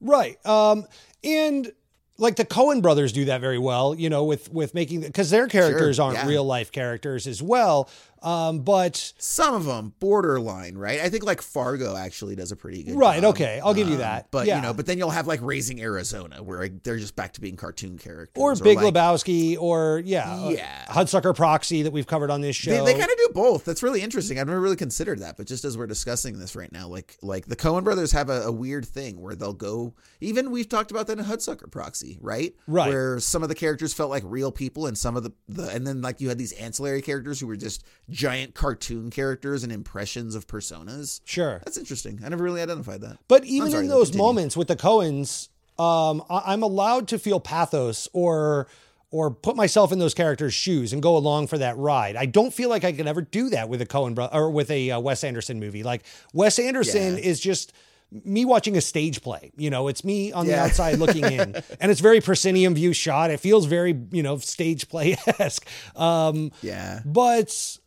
Right. 0.01 0.43
Um, 0.45 0.85
and 1.23 1.71
like 2.17 2.35
the 2.38 2.45
Coen 2.45 2.81
brothers 2.81 3.11
do 3.11 3.25
that 3.25 3.41
very 3.41 3.57
well, 3.57 3.93
you 3.93 4.09
know, 4.09 4.23
with 4.23 4.51
with 4.51 4.73
making 4.73 5.01
because 5.01 5.29
their 5.29 5.47
characters 5.47 5.99
aren't 5.99 6.17
yeah. 6.17 6.27
real 6.27 6.43
life 6.43 6.71
characters 6.71 7.27
as 7.27 7.41
well. 7.41 7.89
Um, 8.21 8.59
but 8.62 9.13
Some 9.17 9.53
of 9.53 9.65
them 9.65 9.94
borderline, 10.00 10.77
right? 10.77 11.00
I 11.01 11.09
think 11.09 11.23
like 11.25 11.41
Fargo 11.41 11.95
actually 11.95 12.35
does 12.35 12.51
a 12.51 12.56
pretty 12.56 12.83
good 12.83 12.95
Right, 12.95 13.21
job. 13.21 13.35
okay, 13.35 13.59
I'll 13.63 13.73
give 13.73 13.88
you 13.89 13.97
that. 13.97 14.31
But 14.31 14.47
Yeah. 14.47 14.56
you 14.57 14.62
know, 14.63 14.73
but 14.73 14.85
then 14.88 14.97
you'll 14.97 15.12
have 15.12 15.27
like 15.27 15.39
Raising 15.44 15.81
Arizona, 15.81 16.41
where 16.41 16.67
they're 16.67 16.97
just 16.97 17.15
back 17.15 17.33
to 17.33 17.41
being 17.41 17.56
cartoon 17.56 17.97
characters, 17.97 18.41
or 18.41 18.56
Big 18.56 18.77
like, 18.81 18.94
Lebowski, 18.94 19.57
or 19.59 20.01
yeah, 20.06 20.33
uh, 20.45 20.50
Yeah. 20.50 20.85
Hudsucker 20.89 21.35
Proxy 21.35 21.83
that 21.83 21.91
we've 21.94 22.07
covered 22.07 22.31
on 22.31 22.41
this 22.41 22.56
show. 22.56 22.71
They, 22.71 22.94
they 22.94 23.00
kind 23.00 23.12
of 23.12 23.17
do 23.17 23.29
both. 23.33 23.63
That's 23.65 23.83
really 23.83 24.01
interesting. 24.01 24.39
I've 24.39 24.47
never 24.47 24.59
really 24.62 24.75
considered 24.75 25.19
that, 25.19 25.38
but 25.38 25.45
just 25.45 25.63
as 25.65 25.77
we're 25.77 25.88
discussing 25.88 26.39
this 26.39 26.56
right 26.56 26.71
now, 26.71 26.88
like 26.88 27.17
like 27.21 27.45
the 27.45 27.56
Coen 27.56 27.84
brothers 27.84 28.12
have 28.13 28.29
a, 28.29 28.43
a 28.43 28.51
weird 28.51 28.86
thing 28.86 29.22
where 29.22 29.36
they'll 29.36 29.53
go. 29.53 29.93
Even 30.22 30.51
we've 30.51 30.69
talked 30.69 30.89
about 30.91 31.07
that 31.07 31.19
in 31.19 31.25
Hudsucker 31.25 31.69
Proxy, 31.69 32.17
right? 32.22 32.55
Right. 32.67 32.89
Where 32.89 33.19
some 33.19 33.43
of 33.43 33.50
the 33.50 33.55
characters 33.55 33.93
felt 33.93 34.10
like 34.10 34.24
real 34.25 34.51
people, 34.51 34.88
and 34.88 34.98
some 34.98 35.15
of 35.15 35.24
the, 35.24 35.31
the 35.48 35.69
and 35.69 35.86
then 35.86 36.01
like 36.01 36.22
you 36.22 36.29
had 36.29 36.38
these 36.38 36.53
ancillary 36.53 37.01
characters 37.01 37.39
who 37.39 37.48
were 37.48 37.55
just 37.57 37.84
giant 38.09 38.53
cartoon 38.53 39.09
characters 39.09 39.63
and 39.63 39.71
impressions 39.71 40.35
of 40.35 40.47
personas. 40.47 41.21
sure. 41.25 41.62
That's 41.65 41.77
interesting. 41.77 42.21
I 42.24 42.29
never 42.29 42.43
really 42.43 42.62
identified 42.62 43.01
that. 43.01 43.17
But 43.27 43.45
even 43.45 43.71
sorry, 43.71 43.85
in 43.85 43.89
those 43.89 44.07
continue. 44.09 44.25
moments 44.25 44.55
with 44.57 44.67
the 44.67 44.75
Coens, 44.75 45.50
um, 45.79 46.24
I- 46.29 46.53
I'm 46.53 46.62
allowed 46.63 47.07
to 47.09 47.19
feel 47.19 47.39
pathos 47.39 48.07
or 48.13 48.67
or 49.12 49.31
put 49.31 49.55
myself 49.55 49.91
in 49.93 50.00
those 50.00 50.13
characters' 50.13 50.53
shoes 50.53 50.91
and 50.91 51.01
go 51.01 51.15
along 51.15 51.47
for 51.47 51.57
that 51.57 51.77
ride. 51.77 52.15
I 52.17 52.25
don't 52.25 52.53
feel 52.53 52.69
like 52.69 52.83
I 52.83 52.91
can 52.91 53.07
ever 53.07 53.21
do 53.21 53.50
that 53.51 53.69
with 53.69 53.79
a 53.81 53.85
Coen 53.85 54.13
bro- 54.13 54.29
or 54.33 54.50
with 54.51 54.69
a 54.69 54.91
uh, 54.91 55.00
Wes 55.00 55.24
Anderson 55.24 55.59
movie. 55.59 55.83
Like 55.83 56.03
Wes 56.33 56.59
Anderson 56.59 57.13
Yeah. 57.13 57.19
is 57.24 57.39
just 57.39 57.71
me 58.12 58.43
watching 58.45 58.75
a 58.75 58.81
stage 58.81 59.21
play. 59.21 59.51
You 59.55 59.69
know, 59.69 59.88
it's 59.88 60.03
me 60.03 60.31
on 60.33 60.47
the 60.47 60.57
outside 60.59 61.00
looking 61.00 61.24
in, 61.24 61.55
and 61.79 61.91
it's 61.91 62.01
very 62.01 62.19
proscenium 62.19 62.75
view 62.75 62.91
shot. 62.93 63.31
It 63.31 63.39
feels 63.39 63.65
very 63.67 63.97
you 64.12 64.21
know 64.24 64.38
stage 64.38 64.89
play 64.89 65.15
esque. 65.39 65.65
Um, 65.95 66.51
Yeah. 66.62 67.00
but 67.05 67.77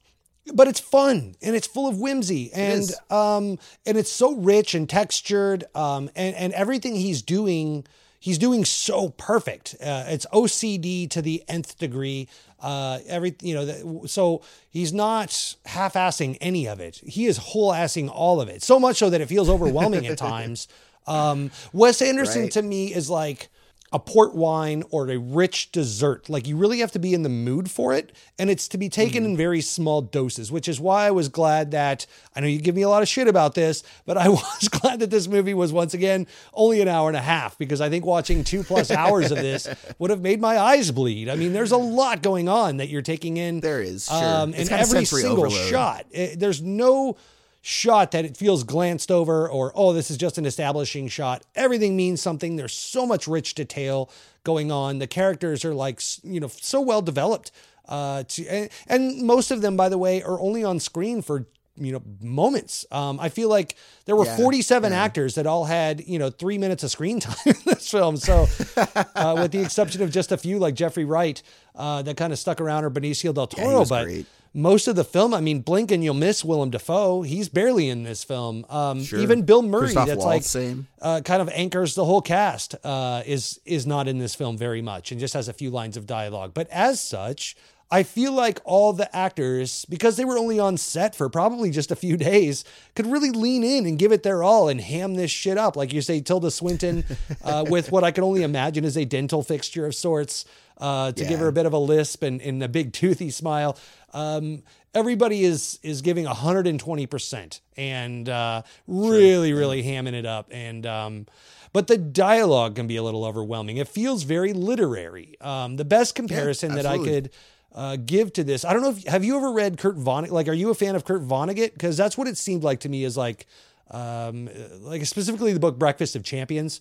but 0.54 0.66
it's 0.68 0.80
fun 0.80 1.34
and 1.42 1.54
it's 1.56 1.66
full 1.66 1.86
of 1.88 1.98
whimsy 1.98 2.50
and 2.52 2.90
um 3.10 3.58
and 3.86 3.96
it's 3.98 4.10
so 4.10 4.34
rich 4.34 4.74
and 4.74 4.88
textured 4.88 5.64
um 5.74 6.10
and 6.16 6.34
and 6.36 6.52
everything 6.54 6.94
he's 6.96 7.22
doing 7.22 7.84
he's 8.20 8.38
doing 8.38 8.64
so 8.64 9.10
perfect. 9.10 9.76
Uh, 9.80 10.04
it's 10.08 10.26
OCD 10.32 11.08
to 11.10 11.22
the 11.22 11.44
nth 11.48 11.78
degree. 11.78 12.28
Uh 12.60 12.98
every 13.06 13.36
you 13.42 13.54
know 13.54 13.64
the, 13.64 14.08
so 14.08 14.42
he's 14.70 14.92
not 14.92 15.54
half-assing 15.66 16.36
any 16.40 16.66
of 16.66 16.80
it. 16.80 16.96
He 17.06 17.26
is 17.26 17.38
whole-assing 17.38 18.10
all 18.12 18.40
of 18.40 18.48
it. 18.48 18.62
So 18.62 18.80
much 18.80 18.96
so 18.96 19.10
that 19.10 19.20
it 19.20 19.26
feels 19.26 19.48
overwhelming 19.48 20.06
at 20.06 20.18
times. 20.30 20.66
Um 21.06 21.50
Wes 21.72 22.02
Anderson 22.02 22.42
Right. 22.42 22.52
to 22.52 22.62
me 22.62 22.92
is 22.92 23.08
like 23.08 23.48
a 23.90 23.98
port 23.98 24.34
wine 24.34 24.82
or 24.90 25.08
a 25.10 25.16
rich 25.18 25.72
dessert. 25.72 26.28
Like 26.28 26.46
you 26.46 26.56
really 26.56 26.80
have 26.80 26.92
to 26.92 26.98
be 26.98 27.14
in 27.14 27.22
the 27.22 27.28
mood 27.28 27.70
for 27.70 27.94
it. 27.94 28.12
And 28.38 28.50
it's 28.50 28.68
to 28.68 28.78
be 28.78 28.88
taken 28.88 29.24
in 29.24 29.36
very 29.36 29.60
small 29.62 30.02
doses, 30.02 30.52
which 30.52 30.68
is 30.68 30.78
why 30.78 31.06
I 31.06 31.10
was 31.10 31.28
glad 31.28 31.70
that 31.70 32.06
I 32.36 32.40
know 32.40 32.46
you 32.46 32.60
give 32.60 32.74
me 32.74 32.82
a 32.82 32.88
lot 32.88 33.02
of 33.02 33.08
shit 33.08 33.28
about 33.28 33.54
this, 33.54 33.82
but 34.04 34.18
I 34.18 34.28
was 34.28 34.68
glad 34.68 35.00
that 35.00 35.10
this 35.10 35.26
movie 35.26 35.54
was 35.54 35.72
once 35.72 35.94
again 35.94 36.26
only 36.52 36.82
an 36.82 36.88
hour 36.88 37.08
and 37.08 37.16
a 37.16 37.22
half 37.22 37.56
because 37.56 37.80
I 37.80 37.88
think 37.88 38.04
watching 38.04 38.44
two 38.44 38.62
plus 38.62 38.90
hours 38.98 39.30
of 39.30 39.38
this 39.38 39.66
would 39.98 40.10
have 40.10 40.20
made 40.20 40.40
my 40.40 40.58
eyes 40.58 40.90
bleed. 40.90 41.28
I 41.30 41.36
mean, 41.36 41.54
there's 41.54 41.72
a 41.72 41.78
lot 41.78 42.22
going 42.22 42.48
on 42.48 42.76
that 42.76 42.88
you're 42.88 43.02
taking 43.02 43.38
in. 43.38 43.60
There 43.60 43.80
is, 43.80 44.06
sure. 44.06 44.16
Um, 44.16 44.54
and 44.54 44.70
every 44.70 45.06
single 45.06 45.46
overload. 45.46 45.70
shot. 45.70 46.06
Eh, 46.12 46.34
there's 46.36 46.60
no 46.60 47.16
shot 47.60 48.12
that 48.12 48.24
it 48.24 48.36
feels 48.36 48.64
glanced 48.64 49.10
over 49.10 49.48
or 49.48 49.72
oh 49.74 49.92
this 49.92 50.10
is 50.10 50.16
just 50.16 50.38
an 50.38 50.46
establishing 50.46 51.08
shot. 51.08 51.42
Everything 51.54 51.96
means 51.96 52.22
something. 52.22 52.56
There's 52.56 52.74
so 52.74 53.06
much 53.06 53.26
rich 53.26 53.54
detail 53.54 54.10
going 54.44 54.70
on. 54.70 54.98
The 54.98 55.06
characters 55.06 55.64
are 55.64 55.74
like 55.74 56.00
you 56.22 56.40
know 56.40 56.48
so 56.48 56.80
well 56.80 57.02
developed 57.02 57.50
uh 57.88 58.22
to 58.28 58.46
and, 58.46 58.70
and 58.86 59.22
most 59.22 59.50
of 59.50 59.62
them 59.62 59.76
by 59.76 59.88
the 59.88 59.98
way 59.98 60.22
are 60.22 60.38
only 60.40 60.62
on 60.62 60.78
screen 60.78 61.22
for 61.22 61.46
you 61.80 61.92
know 61.92 62.02
moments 62.20 62.84
um 62.90 63.18
i 63.20 63.28
feel 63.28 63.48
like 63.48 63.76
there 64.06 64.16
were 64.16 64.24
Yeah, 64.24 64.36
47 64.36 64.92
actors 64.92 65.34
that 65.36 65.46
all 65.46 65.64
had 65.64 66.00
you 66.06 66.18
know 66.18 66.30
three 66.30 66.58
minutes 66.58 66.82
of 66.84 66.90
screen 66.90 67.20
time 67.26 67.36
in 67.46 67.54
this 67.66 67.90
film 67.90 68.16
so 68.16 68.46
uh, 69.16 69.36
with 69.40 69.52
the 69.52 69.60
exception 69.62 70.02
of 70.02 70.10
just 70.10 70.32
a 70.32 70.36
few 70.36 70.58
like 70.58 70.74
jeffrey 70.74 71.04
wright 71.04 71.42
uh 71.74 72.02
that 72.02 72.16
kind 72.16 72.32
of 72.32 72.38
stuck 72.38 72.60
around 72.60 72.84
or 72.84 72.90
benicio 72.90 73.32
del 73.34 73.46
toro 73.46 73.80
was 73.80 73.88
but 73.90 74.04
great. 74.04 74.26
most 74.54 74.88
of 74.88 74.96
the 74.96 75.04
film, 75.04 75.34
I 75.34 75.40
mean, 75.40 75.60
blink 75.60 75.92
and 75.92 76.02
you'll 76.02 76.14
miss 76.14 76.42
Willem 76.42 76.70
Dafoe. 76.70 77.20
He's 77.22 77.48
barely 77.50 77.88
in 77.90 78.02
this 78.02 78.24
film. 78.24 78.64
Um, 78.70 79.04
Sure. 79.04 79.20
Even 79.20 79.42
Bill 79.42 79.62
Murray, 79.62 79.92
Christoph 79.92 80.08
that's 80.08 80.24
Waltz, 80.24 80.26
like 80.26 80.42
same. 80.42 80.86
uh, 81.02 81.20
kind 81.22 81.42
of 81.42 81.48
anchors 81.50 81.94
the 81.94 82.04
whole 82.06 82.22
cast, 82.22 82.74
uh, 82.82 83.22
is 83.26 83.60
is 83.66 83.86
not 83.86 84.08
in 84.08 84.18
this 84.18 84.34
film 84.34 84.56
very 84.56 84.80
much, 84.82 85.12
and 85.12 85.20
just 85.20 85.34
has 85.34 85.48
a 85.48 85.52
few 85.52 85.70
lines 85.70 85.96
of 85.98 86.06
dialogue. 86.06 86.52
But 86.54 86.66
as 86.70 86.98
such, 87.00 87.56
I 87.90 88.02
feel 88.02 88.32
like 88.32 88.60
all 88.64 88.92
the 88.92 89.14
actors, 89.16 89.86
because 89.86 90.16
they 90.16 90.24
were 90.24 90.36
only 90.36 90.58
on 90.58 90.76
set 90.76 91.14
for 91.14 91.28
probably 91.30 91.70
just 91.70 91.90
a 91.90 91.96
few 91.96 92.16
days, 92.16 92.64
could 92.94 93.06
really 93.06 93.30
lean 93.30 93.64
in 93.64 93.86
and 93.86 93.98
give 93.98 94.12
it 94.12 94.22
their 94.22 94.42
all 94.42 94.68
and 94.68 94.80
ham 94.80 95.14
this 95.14 95.30
shit 95.30 95.56
up. 95.56 95.74
Like 95.74 95.92
you 95.92 96.02
say, 96.02 96.20
Tilda 96.20 96.50
Swinton, 96.50 97.04
uh, 97.44 97.64
with 97.68 97.90
what 97.90 98.04
I 98.04 98.10
can 98.10 98.24
only 98.24 98.42
imagine 98.42 98.84
is 98.84 98.96
a 98.96 99.04
dental 99.06 99.42
fixture 99.42 99.86
of 99.86 99.94
sorts, 99.94 100.44
uh, 100.78 101.12
to 101.12 101.24
give 101.24 101.40
her 101.40 101.48
a 101.48 101.52
bit 101.52 101.66
of 101.66 101.72
a 101.72 101.78
lisp 101.78 102.22
and, 102.22 102.40
and 102.40 102.62
a 102.62 102.68
big 102.68 102.92
toothy 102.92 103.30
smile. 103.30 103.76
Um, 104.12 104.62
everybody 104.94 105.44
is 105.44 105.78
is 105.82 106.02
giving 106.02 106.24
120% 106.24 107.60
and 107.76 108.28
uh, 108.28 108.62
really, 108.86 109.52
really 109.52 109.82
hamming 109.82 110.14
it 110.14 110.26
up. 110.26 110.48
And 110.52 110.86
um, 110.86 111.26
but 111.72 111.86
the 111.86 111.98
dialogue 111.98 112.76
can 112.76 112.86
be 112.86 112.96
a 112.96 113.02
little 113.02 113.24
overwhelming. 113.24 113.76
It 113.76 113.88
feels 113.88 114.22
very 114.22 114.52
literary. 114.52 115.36
Um, 115.40 115.76
the 115.76 115.84
best 115.84 116.14
comparison 116.14 116.74
that 116.76 116.86
I 116.86 116.98
could 116.98 117.30
uh, 117.78 117.96
give 117.96 118.32
to 118.32 118.42
this, 118.42 118.64
I 118.64 118.72
don't 118.72 118.82
know 118.82 118.90
if 118.90 119.04
have 119.04 119.24
you 119.24 119.36
ever 119.36 119.52
read 119.52 119.78
Kurt 119.78 119.96
Vonnegut? 119.96 120.32
Like, 120.32 120.48
are 120.48 120.52
you 120.52 120.70
a 120.70 120.74
fan 120.74 120.96
of 120.96 121.04
Kurt 121.04 121.22
Vonnegut? 121.22 121.74
Because 121.74 121.96
that's 121.96 122.18
what 122.18 122.26
it 122.26 122.36
seemed 122.36 122.64
like 122.64 122.80
to 122.80 122.88
me. 122.88 123.04
Is 123.04 123.16
like, 123.16 123.46
um, 123.92 124.50
like 124.80 125.06
specifically 125.06 125.52
the 125.52 125.60
book 125.60 125.78
Breakfast 125.78 126.16
of 126.16 126.24
Champions. 126.24 126.80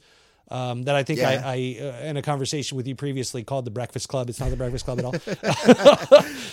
Um, 0.50 0.84
that 0.84 0.96
I 0.96 1.04
think 1.04 1.20
Yeah. 1.20 1.42
I, 1.46 1.78
I 1.82 1.86
uh, 1.86 2.06
in 2.10 2.16
a 2.18 2.22
conversation 2.22 2.78
with 2.78 2.88
you 2.88 2.96
previously 2.96 3.44
called 3.44 3.66
the 3.66 3.72
Breakfast 3.72 4.08
Club. 4.08 4.30
It's 4.30 4.40
not 4.40 4.50
the 4.50 4.56
Breakfast 4.56 4.86
Club 4.86 5.00
at 5.00 5.06
all. 5.06 5.14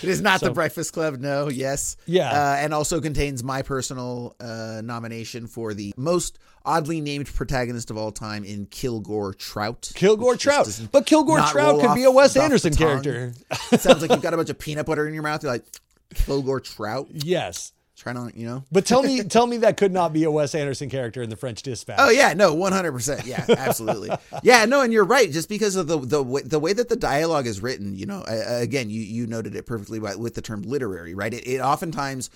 It 0.03 0.09
is 0.09 0.21
not 0.21 0.39
So- 0.41 0.47
the 0.47 0.51
Breakfast 0.53 0.93
Club. 0.93 1.19
No, 1.19 1.47
yes. 1.49 1.95
Yeah. 2.05 2.29
Uh, 2.31 2.55
and 2.57 2.73
also 2.73 2.99
contains 3.01 3.43
my 3.43 3.61
personal 3.61 4.35
uh, 4.39 4.81
nomination 4.83 5.47
for 5.47 5.73
the 5.73 5.93
most 5.97 6.39
oddly 6.65 6.99
named 6.99 7.27
protagonist 7.27 7.89
of 7.91 7.97
all 7.97 8.11
time 8.11 8.43
in 8.43 8.65
Kilgore 8.65 9.33
Trout. 9.33 9.91
Kilgore 9.95 10.35
Trout. 10.35 10.67
But 10.91 11.05
Kilgore 11.05 11.39
Trout 11.39 11.79
could 11.79 11.89
off- 11.91 11.95
be 11.95 12.03
a 12.03 12.11
Wes 12.11 12.35
Anderson 12.35 12.73
character. 12.75 13.33
it 13.71 13.79
sounds 13.81 14.01
like 14.01 14.11
you've 14.11 14.21
got 14.21 14.33
a 14.33 14.37
bunch 14.37 14.49
of 14.49 14.59
peanut 14.59 14.85
butter 14.85 15.07
in 15.07 15.13
your 15.13 15.23
mouth. 15.23 15.41
You're 15.43 15.53
like, 15.53 15.65
Kilgore 16.13 16.59
Trout? 16.59 17.07
Yes. 17.11 17.71
Trying 17.95 18.15
to, 18.15 18.37
you 18.37 18.45
know? 18.45 18.63
But 18.71 18.85
tell 18.85 19.03
me, 19.03 19.23
tell 19.23 19.47
me 19.47 19.57
that 19.57 19.77
could 19.77 19.93
not 19.93 20.11
be 20.11 20.25
a 20.25 20.31
Wes 20.31 20.53
Anderson 20.53 20.89
character 20.89 21.23
in 21.23 21.29
the 21.29 21.37
French 21.37 21.61
Dispatch. 21.61 21.97
Oh 21.99 22.09
yeah, 22.09 22.33
no, 22.33 22.53
one 22.53 22.73
hundred 22.73 22.91
percent. 22.91 23.25
Yeah, 23.25 23.45
absolutely. 23.47 24.11
yeah, 24.43 24.65
no, 24.65 24.81
and 24.81 24.91
you're 24.91 25.05
right. 25.05 25.31
Just 25.31 25.47
because 25.47 25.77
of 25.77 25.87
the 25.87 25.97
the 25.99 26.21
way, 26.21 26.41
the 26.41 26.59
way 26.59 26.73
that 26.73 26.89
the 26.89 26.97
dialogue 26.97 27.47
is 27.47 27.61
written, 27.61 27.95
you 27.95 28.05
know, 28.05 28.19
uh, 28.27 28.59
again, 28.59 28.89
you 28.89 28.99
you 29.01 29.27
noted 29.27 29.55
it 29.55 29.65
perfectly 29.65 29.99
by, 29.99 30.15
with 30.15 30.35
the 30.35 30.41
term 30.41 30.63
literary, 30.63 31.13
right? 31.13 31.33
It, 31.33 31.47
it 31.47 31.61
oftentimes 31.61 32.29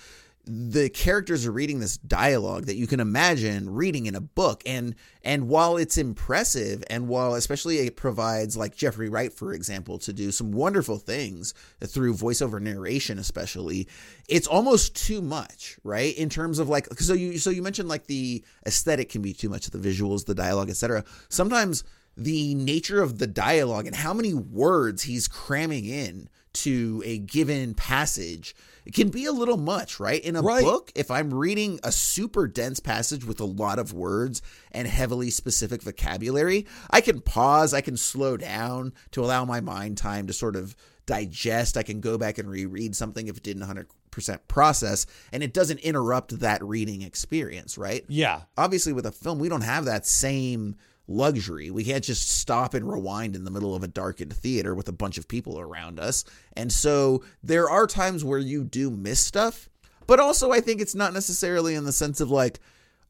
the 0.46 0.88
characters 0.88 1.46
are 1.46 1.52
reading 1.52 1.80
this 1.80 1.96
dialogue 1.98 2.64
that 2.64 2.76
you 2.76 2.86
can 2.86 2.98
imagine 2.98 3.70
reading 3.70 4.06
in 4.06 4.14
a 4.14 4.20
book. 4.20 4.62
And 4.66 4.94
and 5.22 5.48
while 5.48 5.76
it's 5.76 5.98
impressive 5.98 6.82
and 6.88 7.08
while 7.08 7.34
especially 7.34 7.78
it 7.78 7.96
provides 7.96 8.56
like 8.56 8.74
Jeffrey 8.74 9.08
Wright 9.08 9.32
for 9.32 9.52
example 9.52 9.98
to 9.98 10.12
do 10.12 10.32
some 10.32 10.52
wonderful 10.52 10.98
things 10.98 11.54
through 11.86 12.14
voiceover 12.14 12.60
narration 12.60 13.18
especially 13.18 13.86
it's 14.28 14.46
almost 14.46 14.96
too 14.96 15.20
much 15.20 15.78
right? 15.84 16.16
In 16.16 16.28
terms 16.28 16.58
of 16.58 16.68
like 16.68 16.88
so 16.98 17.12
you 17.12 17.38
so 17.38 17.50
you 17.50 17.62
mentioned 17.62 17.88
like 17.88 18.06
the 18.06 18.42
aesthetic 18.66 19.10
can 19.10 19.22
be 19.22 19.32
too 19.32 19.48
much 19.48 19.66
the 19.66 19.78
visuals 19.78 20.24
the 20.24 20.34
dialogue 20.34 20.70
etc 20.70 21.04
sometimes 21.28 21.84
the 22.16 22.54
nature 22.54 23.02
of 23.02 23.18
the 23.18 23.26
dialogue 23.26 23.86
and 23.86 23.96
how 23.96 24.12
many 24.12 24.34
words 24.34 25.02
he's 25.02 25.28
cramming 25.28 25.84
in 25.84 26.28
to 26.52 27.02
a 27.06 27.18
given 27.18 27.74
passage 27.74 28.54
can 28.94 29.08
be 29.08 29.24
a 29.26 29.32
little 29.32 29.56
much, 29.56 29.98
right? 30.00 30.22
In 30.22 30.36
a 30.36 30.42
Right. 30.42 30.64
book, 30.64 30.90
if 30.94 31.10
I'm 31.10 31.32
reading 31.32 31.78
a 31.82 31.92
super 31.92 32.46
dense 32.46 32.80
passage 32.80 33.24
with 33.24 33.40
a 33.40 33.44
lot 33.44 33.78
of 33.78 33.92
words 33.92 34.42
and 34.72 34.86
heavily 34.88 35.30
specific 35.30 35.82
vocabulary, 35.82 36.66
I 36.90 37.00
can 37.00 37.20
pause, 37.20 37.72
I 37.74 37.80
can 37.80 37.96
slow 37.96 38.36
down 38.36 38.92
to 39.12 39.24
allow 39.24 39.44
my 39.44 39.60
mind 39.60 39.98
time 39.98 40.26
to 40.26 40.32
sort 40.32 40.56
of 40.56 40.74
digest. 41.06 41.76
I 41.76 41.82
can 41.82 42.00
go 42.00 42.16
back 42.18 42.38
and 42.38 42.48
reread 42.48 42.94
something 42.94 43.26
if 43.26 43.36
it 43.38 43.42
didn't 43.42 43.62
100% 43.62 44.38
process, 44.48 45.06
and 45.32 45.42
it 45.42 45.52
doesn't 45.52 45.78
interrupt 45.80 46.38
that 46.40 46.62
reading 46.64 47.02
experience, 47.02 47.76
right? 47.78 48.04
Yeah. 48.08 48.42
obviously 48.56 48.92
with 48.92 49.06
a 49.06 49.12
film 49.12 49.38
we 49.38 49.48
don't 49.48 49.60
have 49.62 49.84
that 49.86 50.06
same 50.06 50.76
luxury. 51.10 51.70
We 51.70 51.84
can't 51.84 52.04
just 52.04 52.30
stop 52.30 52.72
and 52.72 52.90
rewind 52.90 53.36
in 53.36 53.44
the 53.44 53.50
middle 53.50 53.74
of 53.74 53.82
a 53.82 53.88
darkened 53.88 54.32
theater 54.32 54.74
with 54.74 54.88
a 54.88 54.92
bunch 54.92 55.18
of 55.18 55.28
people 55.28 55.60
around 55.60 56.00
us. 56.00 56.24
And 56.56 56.72
so 56.72 57.24
there 57.42 57.68
are 57.68 57.86
times 57.86 58.24
where 58.24 58.38
you 58.38 58.64
do 58.64 58.90
miss 58.90 59.20
stuff 59.20 59.68
but 60.10 60.18
also 60.18 60.50
i 60.50 60.60
think 60.60 60.80
it's 60.80 60.96
not 60.96 61.12
necessarily 61.12 61.76
in 61.76 61.84
the 61.84 61.92
sense 61.92 62.20
of 62.20 62.32
like 62.32 62.58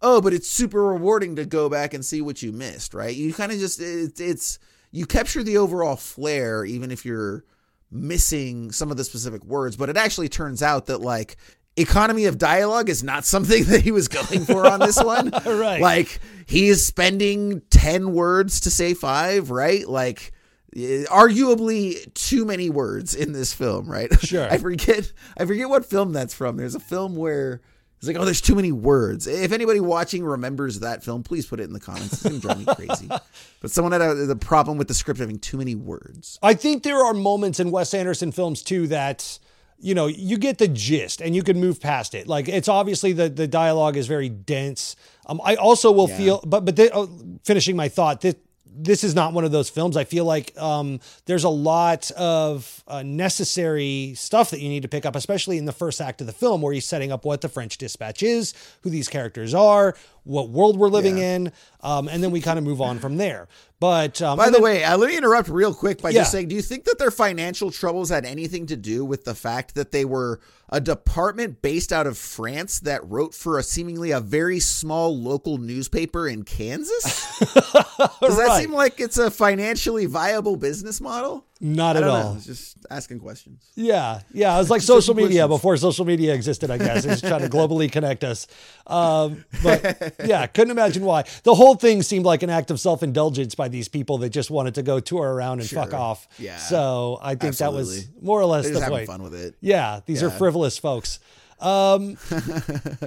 oh 0.02 0.20
but 0.20 0.34
it's 0.34 0.48
super 0.48 0.84
rewarding 0.84 1.34
to 1.36 1.46
go 1.46 1.66
back 1.68 1.94
and 1.94 2.04
see 2.04 2.20
what 2.20 2.42
you 2.42 2.52
missed 2.52 2.92
right? 2.92 3.16
You 3.16 3.32
kind 3.32 3.50
of 3.50 3.58
just 3.58 3.80
it, 3.80 4.20
it's 4.20 4.58
you 4.92 5.06
capture 5.06 5.42
the 5.42 5.56
overall 5.56 5.96
flair 5.96 6.62
even 6.64 6.90
if 6.90 7.06
you're 7.06 7.44
missing 7.90 8.70
some 8.70 8.90
of 8.90 8.98
the 8.98 9.04
specific 9.04 9.42
words 9.44 9.76
but 9.76 9.88
it 9.88 9.96
actually 9.96 10.28
turns 10.28 10.62
out 10.62 10.86
that 10.86 11.00
like 11.00 11.36
economy 11.76 12.26
of 12.26 12.36
dialogue 12.36 12.90
is 12.90 13.02
not 13.02 13.24
something 13.34 13.64
that 13.64 13.80
he 13.80 13.92
was 13.92 14.08
going 14.08 14.44
for 14.44 14.66
on 14.66 14.80
this 14.80 15.02
one. 15.02 15.30
Right. 15.46 15.80
like 15.80 16.20
he 16.46 16.68
is 16.68 16.86
spending 16.86 17.60
10 17.80 18.12
words 18.12 18.60
to 18.60 18.70
say 18.70 18.92
5 18.92 19.50
right? 19.50 19.88
Like 19.88 20.32
eh, 20.76 21.04
arguably 21.04 22.12
too 22.12 22.44
many 22.44 22.68
words 22.68 23.14
in 23.14 23.32
this 23.32 23.54
film 23.54 23.90
right? 23.90 24.12
Sure. 24.20 24.46
i 24.50 24.58
forget 24.58 25.10
i 25.38 25.46
forget 25.46 25.68
what 25.68 25.86
film 25.86 26.12
that's 26.12 26.34
from. 26.34 26.58
There's 26.58 26.74
a 26.74 26.80
film 26.80 27.16
where 27.16 27.62
it's 27.98 28.06
like 28.06 28.18
oh 28.18 28.24
there's 28.26 28.42
too 28.42 28.54
many 28.54 28.70
words. 28.70 29.26
If 29.26 29.52
anybody 29.52 29.80
watching 29.80 30.24
remembers 30.24 30.80
that 30.80 31.02
film 31.02 31.22
please 31.22 31.46
put 31.46 31.58
it 31.58 31.64
in 31.64 31.72
the 31.72 31.80
comments. 31.80 32.12
It's 32.12 32.22
gonna 32.22 32.38
drive 32.38 32.58
me 32.58 32.74
crazy. 32.74 33.08
But 33.62 33.70
someone 33.70 33.92
had 33.92 34.00
a, 34.00 34.14
the 34.14 34.36
problem 34.36 34.78
with 34.78 34.88
the 34.88 34.94
script 34.94 35.20
having 35.20 35.38
too 35.38 35.58
many 35.58 35.74
words. 35.74 36.38
I 36.42 36.54
think 36.54 36.82
there 36.82 37.04
are 37.04 37.12
moments 37.12 37.60
in 37.60 37.70
Wes 37.70 37.92
Anderson 37.92 38.32
films 38.32 38.62
too 38.62 38.86
that 38.86 39.38
you 39.80 39.94
know 39.94 40.06
you 40.06 40.38
get 40.38 40.58
the 40.58 40.68
gist 40.68 41.20
and 41.20 41.34
you 41.34 41.42
can 41.42 41.58
move 41.58 41.80
past 41.80 42.14
it. 42.14 42.26
Like 42.26 42.48
it's 42.48 42.68
obviously 42.68 43.12
the 43.12 43.28
the 43.28 43.48
dialogue 43.48 43.96
is 43.96 44.06
very 44.06 44.28
dense. 44.28 44.96
Um, 45.26 45.40
I 45.44 45.56
also 45.56 45.90
will 45.92 46.08
feel, 46.08 46.40
but 46.46 46.64
but 46.64 46.76
the, 46.76 46.90
oh, 46.92 47.08
finishing 47.44 47.76
my 47.76 47.88
thought 47.88 48.20
that. 48.22 48.38
This 48.72 49.02
is 49.02 49.16
not 49.16 49.32
one 49.32 49.44
of 49.44 49.50
those 49.50 49.68
films. 49.68 49.96
I 49.96 50.04
feel 50.04 50.24
like 50.24 50.56
um, 50.56 51.00
there's 51.26 51.42
a 51.42 51.50
lot 51.50 52.08
of 52.12 52.84
uh, 52.86 53.02
necessary 53.02 54.14
stuff 54.16 54.50
that 54.52 54.60
you 54.60 54.68
need 54.68 54.82
to 54.82 54.88
pick 54.88 55.04
up, 55.04 55.16
especially 55.16 55.58
in 55.58 55.64
the 55.64 55.72
first 55.72 56.00
act 56.00 56.20
of 56.20 56.28
the 56.28 56.32
film, 56.32 56.62
where 56.62 56.72
he's 56.72 56.86
setting 56.86 57.10
up 57.10 57.24
what 57.24 57.40
the 57.40 57.48
French 57.48 57.78
Dispatch 57.78 58.22
is, 58.22 58.54
who 58.82 58.88
these 58.88 59.08
characters 59.08 59.54
are, 59.54 59.96
what 60.24 60.48
world 60.50 60.78
we're 60.78 60.88
living 60.88 61.18
Yeah. 61.18 61.34
in, 61.36 61.52
um, 61.82 62.08
and 62.08 62.22
then 62.22 62.30
we 62.30 62.40
kind 62.40 62.58
of 62.58 62.64
move 62.64 62.80
on 62.80 62.98
from 62.98 63.16
there. 63.16 63.48
But 63.80 64.20
um, 64.20 64.36
By 64.36 64.46
the 64.46 64.52
then- 64.52 64.62
way, 64.62 64.84
uh, 64.84 64.96
let 64.98 65.08
me 65.10 65.16
interrupt 65.16 65.48
real 65.48 65.72
quick 65.74 66.02
by 66.02 66.10
Yeah. 66.10 66.20
just 66.20 66.32
saying, 66.32 66.48
do 66.48 66.54
you 66.54 66.62
think 66.62 66.84
that 66.84 66.98
their 66.98 67.10
financial 67.10 67.70
troubles 67.70 68.10
had 68.10 68.26
anything 68.26 68.66
to 68.66 68.76
do 68.76 69.04
with 69.04 69.24
the 69.24 69.34
fact 69.34 69.74
that 69.74 69.90
they 69.90 70.04
were 70.04 70.40
a 70.68 70.80
department 70.80 71.62
based 71.62 71.92
out 71.92 72.06
of 72.06 72.18
France 72.18 72.78
that 72.80 73.08
wrote 73.08 73.34
for 73.34 73.58
a 73.58 73.62
seemingly 73.62 74.10
a 74.10 74.20
very 74.20 74.60
small 74.60 75.18
local 75.18 75.56
newspaper 75.58 76.28
in 76.28 76.42
Kansas? 76.44 77.38
Does 77.40 78.36
that 78.36 78.46
Right. 78.48 78.60
seem 78.60 78.72
like 78.72 79.00
it's 79.00 79.18
a 79.18 79.30
financially 79.30 80.06
viable 80.06 80.56
business 80.56 81.00
model? 81.00 81.46
Not 81.62 81.96
at 81.96 82.04
all. 82.04 82.36
Just 82.36 82.78
asking 82.90 83.20
questions. 83.20 83.70
Yeah, 83.74 84.20
yeah. 84.32 84.54
It 84.54 84.58
was 84.58 84.70
like 84.74 84.80
social 84.80 85.14
media 85.14 85.46
before 85.46 85.76
social 85.76 86.06
media 86.06 86.32
existed. 86.34 86.70
I 86.70 86.78
guess 86.78 87.04
it's 87.04 87.20
trying 87.20 87.42
to 87.42 87.48
globally 87.56 87.92
connect 87.92 88.24
us. 88.24 88.46
Um, 88.86 89.44
but 89.62 90.14
yeah, 90.24 90.46
couldn't 90.46 90.70
imagine 90.70 91.04
why. 91.04 91.24
The 91.42 91.54
whole 91.54 91.74
thing 91.74 92.02
seemed 92.02 92.24
like 92.24 92.42
an 92.42 92.48
act 92.48 92.70
of 92.70 92.80
self 92.80 93.02
indulgence 93.02 93.54
by 93.54 93.68
these 93.68 93.88
people 93.88 94.16
that 94.18 94.30
just 94.30 94.50
wanted 94.50 94.74
to 94.76 94.82
go 94.82 95.00
tour 95.00 95.30
around 95.34 95.60
and 95.60 95.68
fuck 95.68 95.92
off. 95.92 96.28
Yeah. 96.38 96.56
So 96.56 97.18
I 97.20 97.34
think 97.34 97.56
that 97.58 97.74
was 97.74 98.08
more 98.22 98.40
or 98.40 98.46
less 98.46 98.64
They're 98.64 98.72
the 98.74 98.80
just 98.80 98.84
having 98.90 99.06
point. 99.06 99.08
fun 99.08 99.22
with 99.22 99.34
it. 99.34 99.54
Yeah, 99.60 100.00
these 100.06 100.22
are 100.22 100.30
frivolous 100.30 100.78
folks. 100.78 101.20
Um, 101.60 102.16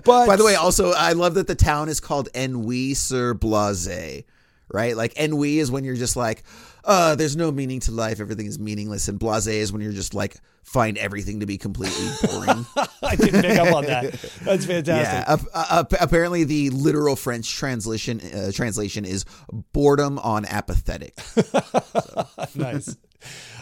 but 0.05 0.27
By 0.27 0.35
the 0.35 0.43
way, 0.45 0.53
also 0.53 0.91
I 0.91 1.13
love 1.13 1.33
that 1.33 1.47
the 1.47 1.55
town 1.55 1.89
is 1.89 1.99
called 1.99 2.29
Ennui 2.35 2.93
sur 2.93 3.33
Blase, 3.33 4.25
right? 4.71 4.95
Like 4.95 5.17
ennui 5.19 5.57
is 5.57 5.71
when 5.71 5.83
you're 5.83 5.95
just 5.95 6.15
like, 6.15 6.43
uh, 6.83 7.15
there's 7.15 7.35
no 7.35 7.51
meaning 7.51 7.79
to 7.81 7.91
life, 7.91 8.19
everything 8.19 8.45
is 8.45 8.59
meaningless, 8.59 9.07
and 9.07 9.17
blase 9.19 9.47
is 9.47 9.71
when 9.71 9.81
you're 9.81 9.93
just 9.93 10.13
like 10.13 10.35
find 10.63 10.97
everything 10.97 11.39
to 11.41 11.45
be 11.45 11.57
completely 11.57 12.07
boring. 12.27 12.65
I 13.03 13.15
didn't 13.15 13.41
pick 13.41 13.57
up 13.57 13.73
on 13.73 13.85
that. 13.85 14.11
That's 14.43 14.65
fantastic. 14.65 15.47
yeah. 15.53 15.69
ap- 15.79 15.93
apparently, 15.99 16.43
the 16.43 16.69
literal 16.71 17.15
French 17.15 17.55
translation 17.55 18.19
uh, 18.21 18.51
translation 18.51 19.05
is 19.05 19.25
boredom 19.71 20.19
on 20.19 20.45
apathetic. 20.45 21.17
nice. 22.55 22.95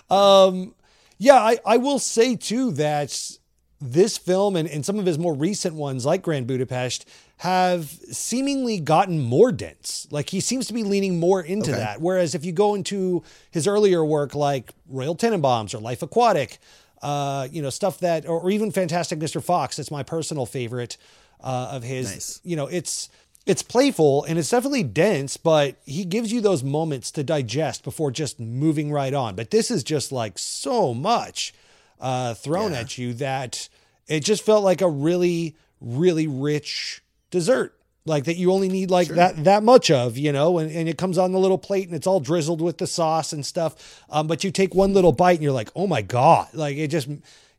Um, 0.10 0.74
yeah, 1.18 1.36
I, 1.36 1.60
I 1.66 1.78
will 1.78 2.00
say 2.00 2.36
too 2.36 2.72
that 2.74 3.38
this 3.80 4.18
film 4.18 4.56
and, 4.56 4.70
and 4.70 4.86
some 4.86 5.00
of 5.00 5.06
his 5.06 5.18
more 5.18 5.34
recent 5.34 5.76
ones, 5.76 6.06
like 6.06 6.22
Grand 6.22 6.48
Budapest, 6.48 7.08
have 7.42 7.86
seemingly 8.12 8.80
gotten 8.80 9.20
more 9.20 9.52
dense. 9.52 10.08
Like 10.12 10.30
he 10.30 10.40
seems 10.40 10.68
to 10.68 10.74
be 10.74 10.84
leaning 10.84 11.20
more 11.20 11.42
into 11.42 11.72
Okay. 11.72 11.80
that. 11.80 12.00
Whereas 12.00 12.36
if 12.36 12.46
you 12.46 12.52
go 12.52 12.76
into 12.76 13.24
his 13.50 13.66
earlier 13.68 14.06
work, 14.06 14.36
like 14.36 14.70
Royal 14.88 15.16
Tenenbaums 15.16 15.74
or 15.74 15.80
Life 15.80 16.04
Aquatic, 16.04 16.60
uh, 17.02 17.48
you 17.52 17.64
know, 17.64 17.72
stuff 17.72 17.98
that, 18.02 18.28
or, 18.28 18.42
or 18.42 18.52
even 18.52 18.70
Fantastic 18.70 19.18
Mr. 19.18 19.44
Fox, 19.44 19.78
that's 19.78 19.90
my 19.90 20.04
personal 20.04 20.46
favorite 20.46 20.98
uh, 21.44 21.70
of 21.72 21.82
his. 21.82 22.12
Nice. 22.12 22.42
You 22.44 22.56
know, 22.56 22.68
it's 22.68 23.10
it's 23.48 23.64
playful 23.64 24.24
and 24.26 24.38
it's 24.38 24.52
definitely 24.52 24.84
dense, 24.84 25.36
but 25.36 25.78
he 25.84 26.06
gives 26.06 26.32
you 26.32 26.42
those 26.42 26.62
moments 26.62 27.10
to 27.10 27.24
digest 27.24 27.84
before 27.84 28.12
just 28.12 28.40
moving 28.40 28.92
right 28.92 29.16
on. 29.16 29.34
But 29.34 29.50
this 29.50 29.72
is 29.72 29.84
just 29.84 30.12
like 30.12 30.38
so 30.38 30.94
much 30.94 31.56
uh, 32.00 32.36
thrown 32.36 32.74
Yeah. 32.74 32.82
at 32.82 33.00
you 33.00 33.14
that 33.16 33.68
it 34.08 34.20
just 34.20 34.44
felt 34.46 34.64
like 34.64 34.82
a 34.82 34.88
really, 34.88 35.56
really 35.80 36.28
rich 36.28 37.02
dessert. 37.32 37.76
Like 38.04 38.24
that 38.24 38.36
you 38.36 38.52
only 38.52 38.68
need 38.68 38.90
like 38.90 39.10
that 39.10 39.44
that 39.44 39.62
much 39.62 39.92
of, 39.92 40.18
you 40.18 40.32
know, 40.32 40.58
and, 40.58 40.72
and 40.72 40.90
it 40.90 40.98
comes 40.98 41.20
on 41.20 41.34
the 41.34 41.38
little 41.40 41.60
plate 41.60 41.86
and 41.88 41.96
it's 41.96 42.08
all 42.08 42.20
drizzled 42.20 42.60
with 42.60 42.80
the 42.80 42.88
sauce 42.88 43.32
and 43.32 43.46
stuff. 43.46 44.04
Um, 44.10 44.26
but 44.26 44.44
you 44.44 44.50
take 44.50 44.74
one 44.74 44.94
little 44.94 45.12
bite 45.12 45.34
and 45.34 45.44
you're 45.44 45.52
like, 45.52 45.70
oh 45.76 45.86
my 45.86 46.02
God. 46.02 46.48
Like 46.54 46.78
it 46.78 46.88
just 46.88 47.08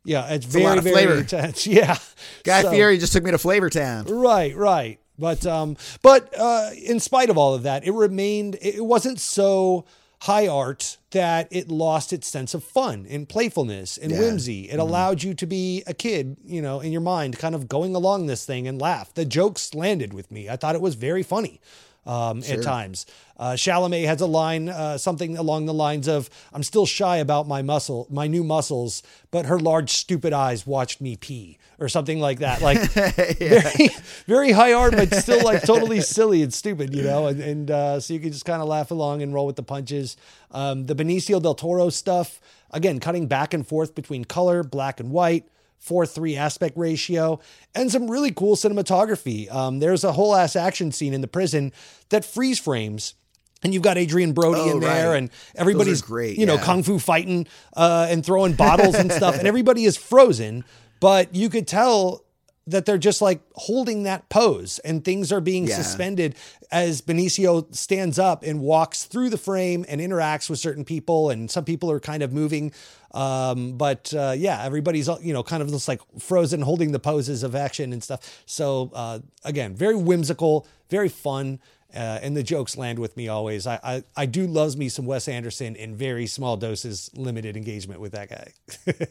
yeah, 0.03 0.27
it's, 0.33 0.45
a 0.45 0.49
very, 0.49 0.81
very 0.81 1.19
intense. 1.19 1.65
Yeah. 1.67 1.97
Guy 2.43 2.61
So- 2.61 2.71
Fieri 2.71 2.97
just 2.97 3.13
took 3.13 3.23
me 3.23 3.31
to 3.31 3.37
Flavor 3.37 3.69
Town. 3.69 4.05
Right, 4.05 4.53
right. 4.55 4.99
But 5.17 5.45
um, 5.45 5.77
but 6.01 6.33
uh, 6.37 6.71
in 6.75 6.99
spite 6.99 7.29
of 7.29 7.37
all 7.37 7.53
of 7.53 7.63
that, 7.63 7.85
it 7.85 7.91
remained. 7.91 8.57
It 8.61 8.83
wasn't 8.83 9.19
so 9.19 9.85
high 10.23 10.47
art 10.47 10.97
that 11.11 11.47
it 11.51 11.69
lost 11.69 12.13
its 12.13 12.27
sense 12.27 12.53
of 12.53 12.63
fun 12.63 13.05
and 13.09 13.27
playfulness 13.27 13.97
and 13.97 14.11
Yeah. 14.13 14.19
whimsy. 14.19 14.69
It 14.69 14.79
allowed 14.79 15.21
you 15.21 15.33
to 15.33 15.45
be 15.45 15.83
a 15.85 15.93
kid, 15.93 16.37
you 16.45 16.61
know, 16.61 16.79
in 16.79 16.93
your 16.93 17.01
mind, 17.01 17.37
kind 17.37 17.53
of 17.53 17.67
going 17.67 17.93
along 17.93 18.27
this 18.27 18.45
thing 18.45 18.65
and 18.65 18.79
laugh. 18.81 19.13
The 19.13 19.25
jokes 19.25 19.73
landed 19.73 20.13
with 20.13 20.31
me. 20.31 20.47
I 20.47 20.55
thought 20.55 20.75
it 20.75 20.81
was 20.81 20.95
very 20.95 21.23
funny. 21.23 21.59
Um, 22.05 22.43
at 22.49 22.61
times, 22.61 23.05
uh, 23.37 23.51
Chalamet 23.53 24.05
has 24.05 24.19
a 24.19 24.25
line, 24.25 24.67
uh, 24.67 24.97
something 24.97 25.37
along 25.37 25.67
the 25.67 25.73
lines 25.73 26.07
of, 26.09 26.29
"I'm 26.51 26.63
still 26.63 26.85
shy 26.85 27.15
about 27.17 27.47
my 27.47 27.61
muscle, 27.61 28.07
my 28.09 28.27
new 28.27 28.43
muscles, 28.43 29.03
but 29.31 29.45
her 29.45 29.57
large, 29.57 29.89
stupid 29.91 30.33
eyes 30.33 30.67
watched 30.67 30.99
me 30.99 31.15
pee," 31.15 31.57
or 31.79 31.89
something 31.89 32.19
like 32.19 32.39
that. 32.39 32.61
Like 32.63 32.79
very, 32.91 33.89
very 34.25 34.51
high 34.51 34.73
art, 34.73 34.93
but 34.95 35.13
still 35.13 35.43
like 35.43 35.63
totally 35.63 35.99
silly 36.01 36.41
and 36.41 36.53
stupid, 36.53 36.93
you 36.95 37.03
know. 37.03 37.27
And, 37.27 37.41
and 37.41 37.71
uh, 37.71 37.99
so 37.99 38.13
you 38.13 38.19
can 38.19 38.31
just 38.31 38.45
kind 38.45 38.61
of 38.61 38.67
laugh 38.67 38.91
along 38.91 39.21
and 39.21 39.33
roll 39.33 39.45
with 39.45 39.55
the 39.57 39.63
punches. 39.63 40.15
Um, 40.51 40.85
the 40.85 40.95
Benicio 40.95 41.41
del 41.41 41.55
Toro 41.55 41.89
stuff, 41.89 42.39
again, 42.71 42.99
cutting 42.99 43.27
back 43.27 43.53
and 43.53 43.67
forth 43.67 43.95
between 43.95 44.23
color, 44.25 44.63
black 44.63 44.99
and 44.99 45.11
white. 45.11 45.47
4 45.79 46.05
3 46.05 46.37
aspect 46.37 46.77
ratio, 46.77 47.41
and 47.75 47.91
some 47.91 48.09
really 48.09 48.31
cool 48.31 48.55
cinematography. 48.55 49.53
Um, 49.53 49.79
there's 49.79 50.05
a 50.05 50.13
whole 50.13 50.33
ass 50.33 50.55
action 50.55 50.93
scene 50.93 51.13
in 51.13 51.19
the 51.19 51.27
prison 51.27 51.73
that 52.07 52.23
freeze 52.23 52.57
frames. 52.57 53.15
And 53.63 53.73
you've 53.73 53.83
got 53.83 53.97
Adrien 53.97 54.31
Brody 54.31 54.61
Oh, 54.61 54.71
in 54.71 54.79
there, 54.79 55.09
right. 55.09 55.17
and 55.17 55.29
everybody's 55.55 56.01
great, 56.01 56.37
you 56.37 56.45
know, 56.45 56.55
yeah. 56.55 56.63
kung 56.63 56.83
fu 56.83 56.99
fighting 56.99 57.47
uh, 57.75 58.07
and 58.09 58.25
throwing 58.25 58.53
bottles 58.53 58.95
and 58.95 59.11
stuff, 59.11 59.37
and 59.37 59.45
everybody 59.47 59.83
is 59.83 59.97
frozen. 59.97 60.63
But 61.03 61.35
you 61.35 61.49
could 61.49 61.67
tell 61.67 62.23
that 62.65 62.85
they're 62.85 62.97
just 62.97 63.21
like 63.21 63.41
holding 63.55 64.03
that 64.03 64.29
pose, 64.29 64.79
and 64.79 65.03
things 65.03 65.33
are 65.33 65.41
being 65.41 65.67
Yeah. 65.67 65.75
suspended 65.75 66.35
as 66.71 67.01
Benicio 67.01 67.75
stands 67.75 68.17
up 68.17 68.41
and 68.41 68.61
walks 68.61 69.03
through 69.03 69.29
the 69.29 69.37
frame 69.37 69.83
and 69.89 69.99
interacts 69.99 70.49
with 70.49 70.59
certain 70.59 70.85
people, 70.85 71.29
and 71.29 71.51
some 71.51 71.65
people 71.65 71.91
are 71.91 71.99
kind 71.99 72.23
of 72.23 72.31
moving. 72.31 72.71
Um, 73.13 73.73
but 73.73 74.13
uh, 74.13 74.33
yeah, 74.37 74.63
everybody's 74.63 75.09
you 75.21 75.33
know 75.33 75.43
kind 75.43 75.61
of 75.61 75.69
just 75.71 75.89
like 75.89 75.99
frozen, 76.19 76.61
holding 76.61 76.93
the 76.93 76.99
poses 76.99 77.43
of 77.43 77.53
action 77.53 77.91
and 77.91 78.01
stuff. 78.01 78.41
So 78.45 78.89
uh, 78.93 79.19
again, 79.43 79.75
very 79.75 79.97
whimsical, 79.97 80.65
very 80.89 81.09
fun. 81.09 81.59
Uh, 81.93 82.17
and 82.23 82.35
the 82.35 82.41
jokes 82.43 82.75
land 82.77 82.97
with 82.97 83.15
me 83.17 83.27
always. 83.27 83.67
I, 83.67 83.77
I 83.83 84.03
I 84.15 84.25
do 84.25 84.47
loves 84.47 84.77
me 84.77 84.87
some 84.89 85.05
Wes 85.05 85.27
Anderson 85.27 85.75
in 85.75 85.95
very 85.97 86.27
small 86.27 86.55
doses, 86.57 87.11
limited 87.13 87.57
engagement 87.57 87.99
with 87.99 88.13
that 88.13 88.29
guy. 88.29 88.53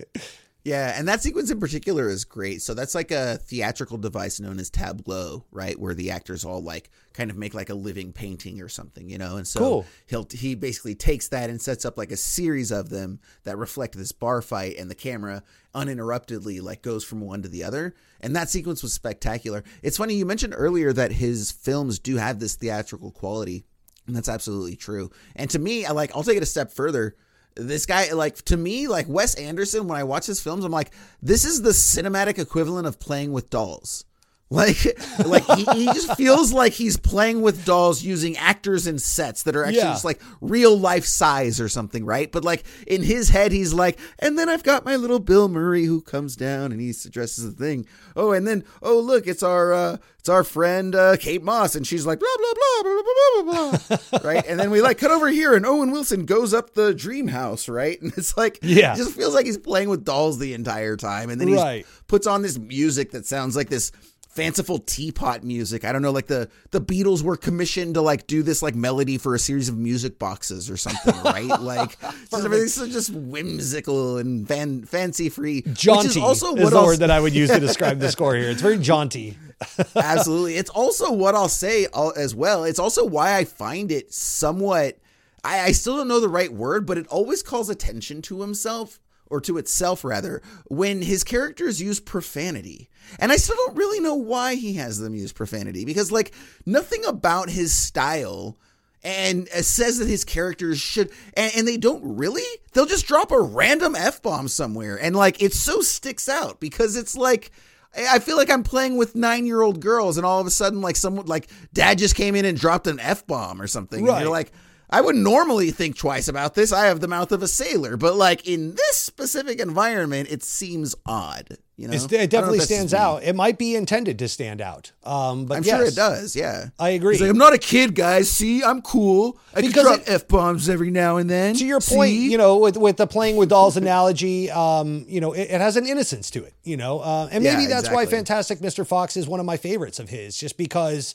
Yeah, 0.65 0.95
and 0.97 1.09
that 1.09 1.21
sequence 1.21 1.51
in 1.51 1.59
particular 1.59 2.09
is 2.09 2.25
great. 2.25 2.63
So 2.63 2.73
that's 2.73 2.95
like 2.95 3.11
a 3.11 3.37
theatrical 3.39 3.99
device 3.99 4.39
known 4.39 4.61
as 4.61 4.71
tableau, 4.71 5.45
right? 5.51 5.79
Where 5.79 5.93
the 5.95 6.13
actors 6.13 6.45
all 6.45 6.63
like 6.63 6.89
kind 7.15 7.33
of 7.33 7.37
make 7.37 7.53
like 7.53 7.69
a 7.69 7.75
living 7.75 8.13
painting 8.13 8.63
or 8.63 8.69
something, 8.69 9.09
you 9.09 9.19
know. 9.19 9.37
And 9.39 9.47
so 9.47 9.59
Cool. 9.59 9.87
he'll 10.07 10.29
he 10.31 10.55
basically 10.55 10.95
takes 10.95 11.27
that 11.29 11.51
and 11.51 11.61
sets 11.61 11.85
up 11.85 11.99
like 11.99 12.13
a 12.13 12.17
series 12.17 12.71
of 12.71 12.91
them 12.91 13.19
that 13.43 13.59
reflect 13.59 13.97
this 13.97 14.13
bar 14.13 14.41
fight, 14.41 14.77
and 14.79 14.89
the 14.89 14.95
camera 14.95 15.43
uninterruptedly 15.75 16.61
like 16.61 16.83
goes 16.83 17.03
from 17.03 17.21
one 17.21 17.43
to 17.43 17.49
the 17.49 17.65
other. 17.65 17.95
And 18.21 18.37
that 18.37 18.49
sequence 18.49 18.85
was 18.85 18.93
spectacular. 18.93 19.65
It's 19.83 19.97
funny 19.97 20.15
you 20.15 20.27
mentioned 20.27 20.55
earlier 20.57 20.93
that 20.93 21.11
his 21.11 21.51
films 21.51 21.99
do 21.99 22.19
have 22.19 22.39
this 22.39 22.55
theatrical 22.55 23.11
quality, 23.11 23.65
and 24.07 24.15
that's 24.15 24.29
absolutely 24.29 24.77
true. 24.77 25.11
And 25.35 25.51
to 25.51 25.59
me, 25.59 25.85
I 25.87 25.91
like 25.91 26.15
I'll 26.15 26.23
take 26.23 26.37
it 26.37 26.43
a 26.45 26.47
step 26.47 26.71
further 26.71 27.17
this 27.55 27.87
guy 27.87 28.13
like 28.13 28.37
to 28.43 28.57
me 28.57 28.89
like 28.89 29.07
wes 29.09 29.35
anderson 29.35 29.87
when 29.87 29.99
i 29.99 30.05
watch 30.05 30.27
his 30.27 30.41
films 30.41 30.65
i'm 30.65 30.73
like 30.73 30.91
this 31.21 31.45
is 31.45 31.63
the 31.63 31.71
cinematic 31.71 32.39
equivalent 32.39 32.87
of 32.87 32.99
playing 32.99 33.33
with 33.33 33.51
dolls 33.51 34.05
like 34.53 34.77
like 35.25 35.45
he, 35.57 35.65
he 35.65 35.87
just 35.87 36.15
feels 36.17 36.53
like 36.53 36.73
he's 36.73 36.97
playing 36.97 37.41
with 37.43 37.65
dolls 37.65 38.03
using 38.03 38.37
actors 38.37 38.87
and 38.87 39.01
sets 39.01 39.43
that 39.45 39.57
are 39.57 39.65
actually 39.65 39.79
Yeah. 39.79 39.93
just 39.93 40.05
like 40.05 40.21
real 40.41 40.77
life 40.79 41.05
size 41.05 41.61
or 41.61 41.69
something 41.69 42.05
right 42.05 42.31
but 42.31 42.45
like 42.45 42.65
in 42.87 43.03
his 43.03 43.31
head 43.31 43.51
he's 43.53 43.73
like 43.73 43.99
and 44.19 44.39
then 44.39 44.49
i've 44.49 44.63
got 44.63 44.85
my 44.85 44.97
little 44.97 45.19
bill 45.21 45.49
murray 45.49 45.85
who 45.85 46.01
comes 46.03 46.37
down 46.37 46.73
and 46.73 46.81
he 46.81 46.91
addresses 46.91 47.45
the 47.45 47.65
thing 47.65 47.87
oh 48.17 48.33
and 48.33 48.47
then 48.47 48.65
oh 48.83 48.99
look 49.01 49.27
it's 49.27 49.43
our 49.43 49.73
uh 49.73 49.97
it's 50.19 50.29
our 50.29 50.45
friend 50.45 50.95
uh, 50.95 51.17
Kate 51.17 51.43
Moss, 51.43 51.75
and 51.75 51.85
she's 51.85 52.07
like 52.07 52.21
blah 52.21 52.29
blah 52.39 52.53
blah 52.55 52.83
blah 52.85 53.03
blah 53.03 53.43
blah 53.43 53.71
blah, 53.73 53.99
blah 54.21 54.21
right? 54.31 54.45
And 54.47 54.61
then 54.61 54.71
we 54.71 54.81
like 54.81 54.99
cut 54.99 55.11
over 55.11 55.27
here, 55.27 55.53
and 55.57 55.67
Owen 55.67 55.91
Wilson 55.91 56.27
goes 56.27 56.55
up 56.55 56.75
the 56.75 56.95
dream 56.95 57.27
house, 57.27 57.69
right? 57.69 58.01
And 58.01 58.13
it's 58.17 58.37
like, 58.37 58.61
Yeah. 58.63 58.93
it 58.95 58.99
just 58.99 59.17
feels 59.17 59.35
like 59.35 59.47
he's 59.47 59.59
playing 59.59 59.89
with 59.89 60.05
dolls 60.05 60.39
the 60.39 60.55
entire 60.55 60.97
time, 60.97 61.29
and 61.29 61.41
then 61.41 61.49
he 61.49 61.57
Right. 61.57 61.85
puts 62.07 62.29
on 62.29 62.43
this 62.43 62.57
music 62.57 63.11
that 63.11 63.27
sounds 63.27 63.57
like 63.57 63.69
this 63.69 63.91
fanciful 64.33 64.79
teapot 64.79 65.45
music. 65.45 65.85
I 65.85 65.93
don't 65.93 66.03
know, 66.03 66.11
like 66.11 66.27
the 66.27 66.49
the 66.71 66.81
Beatles 66.81 67.23
were 67.23 67.37
commissioned 67.37 67.95
to 67.95 68.01
like 68.03 68.27
do 68.27 68.43
this 68.43 68.63
like 68.63 68.75
melody 68.75 69.19
for 69.19 69.35
a 69.35 69.39
series 69.39 69.69
of 69.69 69.77
music 69.77 70.19
boxes 70.19 70.71
or 70.71 70.77
something, 70.77 71.15
right? 71.23 71.61
like 71.61 71.97
everything's 72.35 72.75
so 72.75 72.89
just 72.89 73.11
whimsical 73.11 74.19
and 74.19 74.49
fan 74.49 74.85
fancy 74.85 75.29
free. 75.29 75.63
jaunty 75.73 76.09
is 76.09 76.17
also 76.17 76.55
is 76.57 76.71
the 76.71 76.77
I'll- 76.77 76.87
word 76.87 76.99
that 77.01 77.11
I 77.11 77.21
would 77.21 77.35
use 77.35 77.51
to 77.51 77.61
describe 77.69 77.99
the 77.99 78.11
score 78.11 78.35
here. 78.35 78.51
It's 78.51 78.63
very 78.63 78.79
jaunty. 78.79 79.37
Absolutely. 79.97 80.57
It's 80.57 80.71
also 80.71 81.13
what 81.13 81.35
I'll 81.35 81.49
say 81.49 81.87
as 82.17 82.35
well. 82.35 82.65
It's 82.65 82.79
also 82.81 83.05
why 83.05 83.37
I 83.37 83.45
find 83.45 83.93
it 83.93 84.13
somewhat. 84.13 84.99
I, 85.45 85.61
I 85.61 85.73
still 85.73 85.97
don't 85.97 86.09
know 86.09 86.21
the 86.21 86.29
right 86.29 86.53
word, 86.53 86.87
but 86.87 86.99
it 86.99 87.07
always 87.09 87.43
calls 87.43 87.69
attention 87.69 88.23
to 88.23 88.41
himself 88.41 88.99
or 89.33 89.41
to 89.41 89.59
itself 89.59 90.05
rather 90.05 90.43
when 90.67 91.03
his 91.03 91.25
characters 91.25 91.81
use 91.83 91.99
profanity. 91.99 92.89
And 93.19 93.33
I 93.33 93.37
still 93.37 93.57
don't 93.57 93.77
really 93.77 93.99
know 93.99 94.15
why 94.15 94.55
he 94.55 94.75
has 94.75 94.99
them 94.99 95.15
use 95.15 95.33
profanity 95.33 95.85
because 95.85 96.13
like 96.13 96.33
nothing 96.67 97.05
about 97.05 97.51
his 97.51 97.73
style 97.75 98.57
and 99.03 99.49
uh, 99.49 99.63
says 99.63 99.99
that 99.99 100.07
his 100.07 100.25
characters 100.25 100.79
should 100.81 101.11
and, 101.35 101.51
and 101.57 101.67
they 101.67 101.77
don't 101.77 102.03
really 102.05 102.45
they'll 102.73 102.87
just 102.87 103.07
drop 103.07 103.33
a 103.33 103.41
random 103.41 103.97
f-bomb 103.97 104.47
somewhere 104.47 104.97
and 105.03 105.17
like 105.17 105.43
it 105.43 105.53
so 105.53 105.81
sticks 105.81 106.29
out 106.29 106.61
because 106.61 106.95
it's 106.97 107.17
like 107.17 107.51
I 107.97 108.21
feel 108.21 108.37
like 108.37 108.49
I'm 108.49 108.63
playing 108.63 108.97
with 108.97 109.15
nine 109.15 109.45
year 109.45 109.61
old 109.61 109.81
girls, 109.81 110.17
and 110.17 110.25
all 110.25 110.41
of 110.41 110.47
a 110.47 110.51
sudden, 110.51 110.81
like 110.81 110.97
someone, 110.97 111.27
like 111.27 111.51
dad 111.75 111.99
just 111.99 112.15
came 112.15 112.35
in 112.35 112.47
and 112.47 112.57
dropped 112.59 112.87
an 112.87 112.99
f 112.99 113.27
bomb 113.27 113.61
or 113.61 113.67
something. 113.67 113.99
And 113.99 114.09
Right. 114.09 114.23
you're 114.23 114.31
like, 114.31 114.51
I 114.93 115.01
would 115.01 115.17
normally 115.17 115.71
think 115.71 115.97
twice 115.97 116.29
about 116.29 116.55
this. 116.55 116.73
I 116.73 116.87
have 116.87 117.01
the 117.01 117.09
mouth 117.09 117.33
of 117.33 117.43
a 117.43 117.49
sailor, 117.49 117.97
but 117.97 118.15
like 118.15 118.47
in 118.47 118.75
this 118.75 118.97
specific 118.99 119.59
environment, 119.59 120.31
it 120.31 120.43
seems 120.43 120.95
odd. 121.07 121.57
You 121.79 121.89
know, 121.89 121.95
It's, 121.95 122.05
I 122.05 122.07
don't 122.09 122.19
know 122.19 122.23
it 122.25 122.31
definitely 122.31 122.59
just 122.59 122.69
stands 122.71 122.95
out. 122.95 123.23
It 123.25 123.35
might 123.35 123.59
be 123.59 123.75
intended 123.75 124.19
to 124.21 124.29
stand 124.29 124.61
out. 124.61 124.93
Um, 125.03 125.47
but 125.47 125.57
I'm 125.57 125.65
yes, 125.65 125.77
sure 125.79 125.87
it 125.87 125.95
does. 125.97 126.37
Yeah, 126.37 126.67
I 126.79 126.91
agree. 126.91 127.17
Like, 127.17 127.31
I'm 127.31 127.39
not 127.39 127.55
a 127.55 127.59
kid, 127.59 127.95
guys. 127.95 128.31
See, 128.31 128.63
I'm 128.63 128.83
cool. 128.83 129.39
I 129.55 129.63
Because 129.63 129.73
can 129.75 129.85
drop 129.85 130.01
f 130.07 130.29
bombs 130.29 130.69
every 130.69 130.91
now 130.91 131.17
and 131.17 131.29
then. 131.29 131.55
to 131.57 131.65
your 131.67 131.81
point, 131.81 132.11
See? 132.11 132.31
you 132.31 132.37
know, 132.39 132.59
with 132.59 132.77
with 132.77 132.99
the 132.99 133.07
playing 133.07 133.37
with 133.37 133.49
dolls 133.49 133.77
analogy, 133.79 134.51
um, 134.51 135.07
you 135.09 135.21
know, 135.21 135.33
it, 135.33 135.51
it 135.51 135.61
has 135.61 135.77
an 135.79 135.87
innocence 135.87 136.31
to 136.33 136.45
it, 136.45 136.53
you 136.63 136.77
know, 136.77 137.01
uh, 137.01 137.29
and 137.33 137.43
maybe 137.43 137.63
Yeah, 137.63 137.69
that's 137.71 137.91
why. 137.91 138.05
Fantastic 138.07 138.59
Mr. 138.61 138.87
Fox 138.87 139.17
is 139.17 139.27
one 139.27 139.41
of 139.41 139.47
my 139.47 139.57
favorites 139.57 139.99
of 139.99 140.11
his, 140.11 140.37
just 140.37 140.59
because 140.59 141.15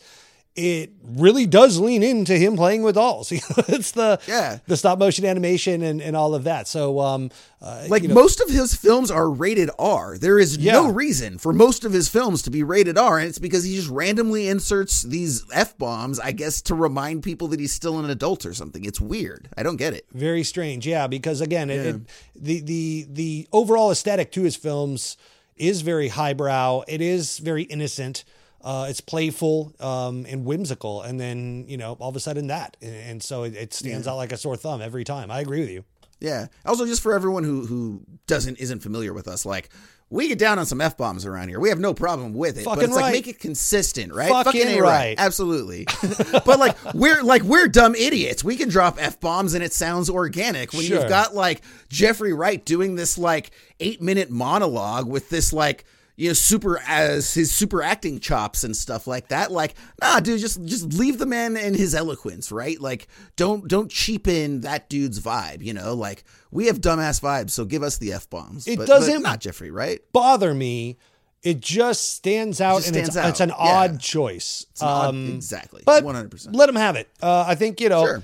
it 0.57 0.91
really 1.03 1.45
does 1.45 1.79
lean 1.79 2.01
into 2.01 2.33
him 2.35 2.55
playing 2.57 2.81
with 2.81 2.95
dolls. 2.95 3.31
It's 3.67 3.91
the 3.91 4.19
Yeah. 4.27 4.57
the 4.65 4.75
stop 4.75 4.97
motion 4.97 5.23
animation 5.23 5.83
and, 5.83 6.01
and 6.01 6.15
all 6.17 6.33
of 6.33 6.45
that. 6.45 6.67
So, 6.67 6.99
um, 6.99 7.29
uh, 7.61 7.85
Like 7.87 8.01
you 8.01 8.07
know, 8.09 8.15
most 8.15 8.41
of 8.41 8.49
his 8.49 8.73
films 8.73 9.11
are 9.11 9.29
rated 9.29 9.69
R. 9.77 10.17
There 10.17 10.39
is 10.39 10.57
Yeah. 10.57 10.73
no 10.73 10.91
reason 10.91 11.37
for 11.37 11.53
most 11.53 11.85
of 11.85 11.93
his 11.93 12.09
films 12.09 12.41
to 12.41 12.49
be 12.49 12.63
rated 12.63 12.97
R, 12.97 13.19
and 13.19 13.27
it's 13.29 13.37
because 13.39 13.63
he 13.65 13.75
just 13.75 13.89
randomly 13.89 14.47
inserts 14.47 15.03
these 15.03 15.43
f 15.53 15.77
bombs, 15.77 16.19
I 16.19 16.31
guess, 16.31 16.61
to 16.63 16.75
remind 16.75 17.21
people 17.23 17.47
that 17.49 17.59
he's 17.59 17.71
still 17.73 17.99
an 17.99 18.09
adult 18.09 18.43
or 18.45 18.53
something. 18.55 18.83
It's 18.83 18.99
weird. 18.99 19.49
I 19.55 19.61
don't 19.63 19.77
get 19.77 19.93
it. 19.93 20.05
Very 20.11 20.43
strange, 20.43 20.87
yeah. 20.87 21.05
Because 21.05 21.39
again, 21.39 21.69
it, 21.69 21.85
it, 21.85 22.01
the 22.35 22.59
the 22.61 23.05
the 23.09 23.47
overall 23.53 23.91
aesthetic 23.91 24.31
to 24.31 24.41
his 24.41 24.55
films 24.55 25.17
is 25.55 25.81
very 25.81 26.07
highbrow. 26.09 26.81
It 26.87 27.01
is 27.01 27.37
very 27.37 27.63
innocent. 27.63 28.23
Uh, 28.61 28.87
it's 28.89 29.01
playful 29.01 29.73
um, 29.79 30.25
and 30.27 30.43
whimsical, 30.45 31.01
and 31.01 31.19
then 31.19 31.65
you 31.67 31.77
know 31.77 31.95
all 31.99 32.09
of 32.09 32.15
a 32.15 32.19
sudden 32.19 32.47
that, 32.47 32.75
and, 32.81 32.95
and 32.95 33.23
so 33.23 33.43
it, 33.43 33.55
it 33.55 33.73
stands 33.73 34.07
out 34.07 34.15
like 34.17 34.31
a 34.31 34.37
sore 34.37 34.57
thumb 34.57 34.81
every 34.81 35.03
time. 35.03 35.29
I 35.31 35.39
agree 35.41 35.59
with 35.61 35.69
you. 35.69 35.83
Yeah. 36.19 36.47
Also, 36.65 36.85
just 36.85 37.01
for 37.03 37.13
everyone 37.13 37.43
who 37.43 37.65
who 37.65 38.01
doesn't 38.25 38.57
isn't 38.57 38.79
familiar 38.79 39.13
with 39.13 39.27
us, 39.27 39.45
like 39.45 39.69
we 40.09 40.29
get 40.29 40.39
down 40.39 40.57
on 40.57 40.65
some 40.65 40.81
f 40.81 40.97
bombs 40.97 41.25
around 41.25 41.49
here. 41.49 41.59
We 41.59 41.69
have 41.69 41.79
no 41.79 41.93
problem 41.93 42.33
with 42.33 42.57
it, 42.57 42.65
but 42.65 42.75
Fucking 42.75 42.89
it's 42.89 42.95
like 42.95 43.13
make 43.13 43.27
it 43.27 43.39
consistent, 43.39 44.13
right? 44.13 44.29
Fucking 44.29 44.67
A 44.67 44.81
right. 44.81 45.15
absolutely. 45.17 45.85
but 46.45 46.57
like 46.59 46.75
we're 46.93 47.21
like 47.21 47.43
we're 47.43 47.67
dumb 47.67 47.93
idiots. 47.93 48.43
We 48.43 48.55
can 48.55 48.69
drop 48.69 48.97
f 48.99 49.19
bombs 49.19 49.53
and 49.53 49.63
it 49.63 49.73
sounds 49.73 50.09
organic. 50.09 50.73
When 50.73 50.83
Sure. 50.83 50.99
you've 51.01 51.09
got 51.09 51.35
like 51.35 51.61
Jeffrey 51.89 52.33
Wright 52.33 52.63
doing 52.65 52.95
this 52.95 53.17
like 53.17 53.51
eight 53.79 54.01
minute 54.01 54.29
monologue 54.31 55.07
with 55.07 55.29
this 55.29 55.53
like. 55.53 55.85
You 56.19 56.30
know, 56.30 56.34
super 56.34 56.82
as 56.88 57.36
his 57.36 57.51
super 57.53 57.84
acting 57.84 58.19
chops 58.19 58.63
and 58.63 58.75
stuff 58.75 59.06
like 59.06 59.27
that. 59.27 59.51
Like, 59.51 59.75
nah, 60.01 60.19
dude, 60.19 60.39
just 60.41 60.63
just 60.65 60.93
leave 60.93 61.19
the 61.19 61.27
man 61.27 61.56
and 61.56 61.75
his 61.75 61.93
eloquence, 61.93 62.51
right? 62.51 62.82
Like, 62.82 63.08
don't 63.36 63.67
don't 63.67 63.89
cheapen 63.91 64.62
that 64.62 64.89
dude's 64.89 65.19
vibe. 65.19 65.62
You 65.62 65.73
know, 65.75 65.93
like 65.93 66.23
we 66.49 66.65
have 66.65 66.82
dumbass 66.82 67.21
vibes, 67.21 67.51
so 67.51 67.65
give 67.65 67.84
us 67.84 67.99
the 67.99 68.13
f 68.13 68.27
bombs. 68.32 68.67
It 68.67 68.77
but, 68.80 68.88
doesn't- 68.88 69.13
but 69.13 69.21
not 69.30 69.39
Jeffrey, 69.41 69.69
right? 69.69 69.99
Bother 70.12 70.53
me. 70.56 70.97
It 71.43 71.60
just 71.62 72.13
stands 72.13 72.60
out, 72.60 72.77
Just 72.77 72.88
and 72.88 72.97
it's, 72.97 73.12
stands 73.12 73.30
it's 73.30 73.39
an 73.39 73.49
yeah. 73.49 73.56
odd 73.60 73.99
choice. 73.99 74.65
an 74.82 74.88
odd- 74.88 75.10
Um, 75.10 75.36
exactly, 75.36 75.84
but 75.86 76.03
100%. 76.03 76.56
let 76.56 76.67
him 76.67 76.75
have 76.75 76.95
it. 76.95 77.08
Uh, 77.21 77.45
I 77.47 77.53
think 77.53 77.80
you 77.80 77.89
know. 77.89 78.06
Sure. 78.06 78.23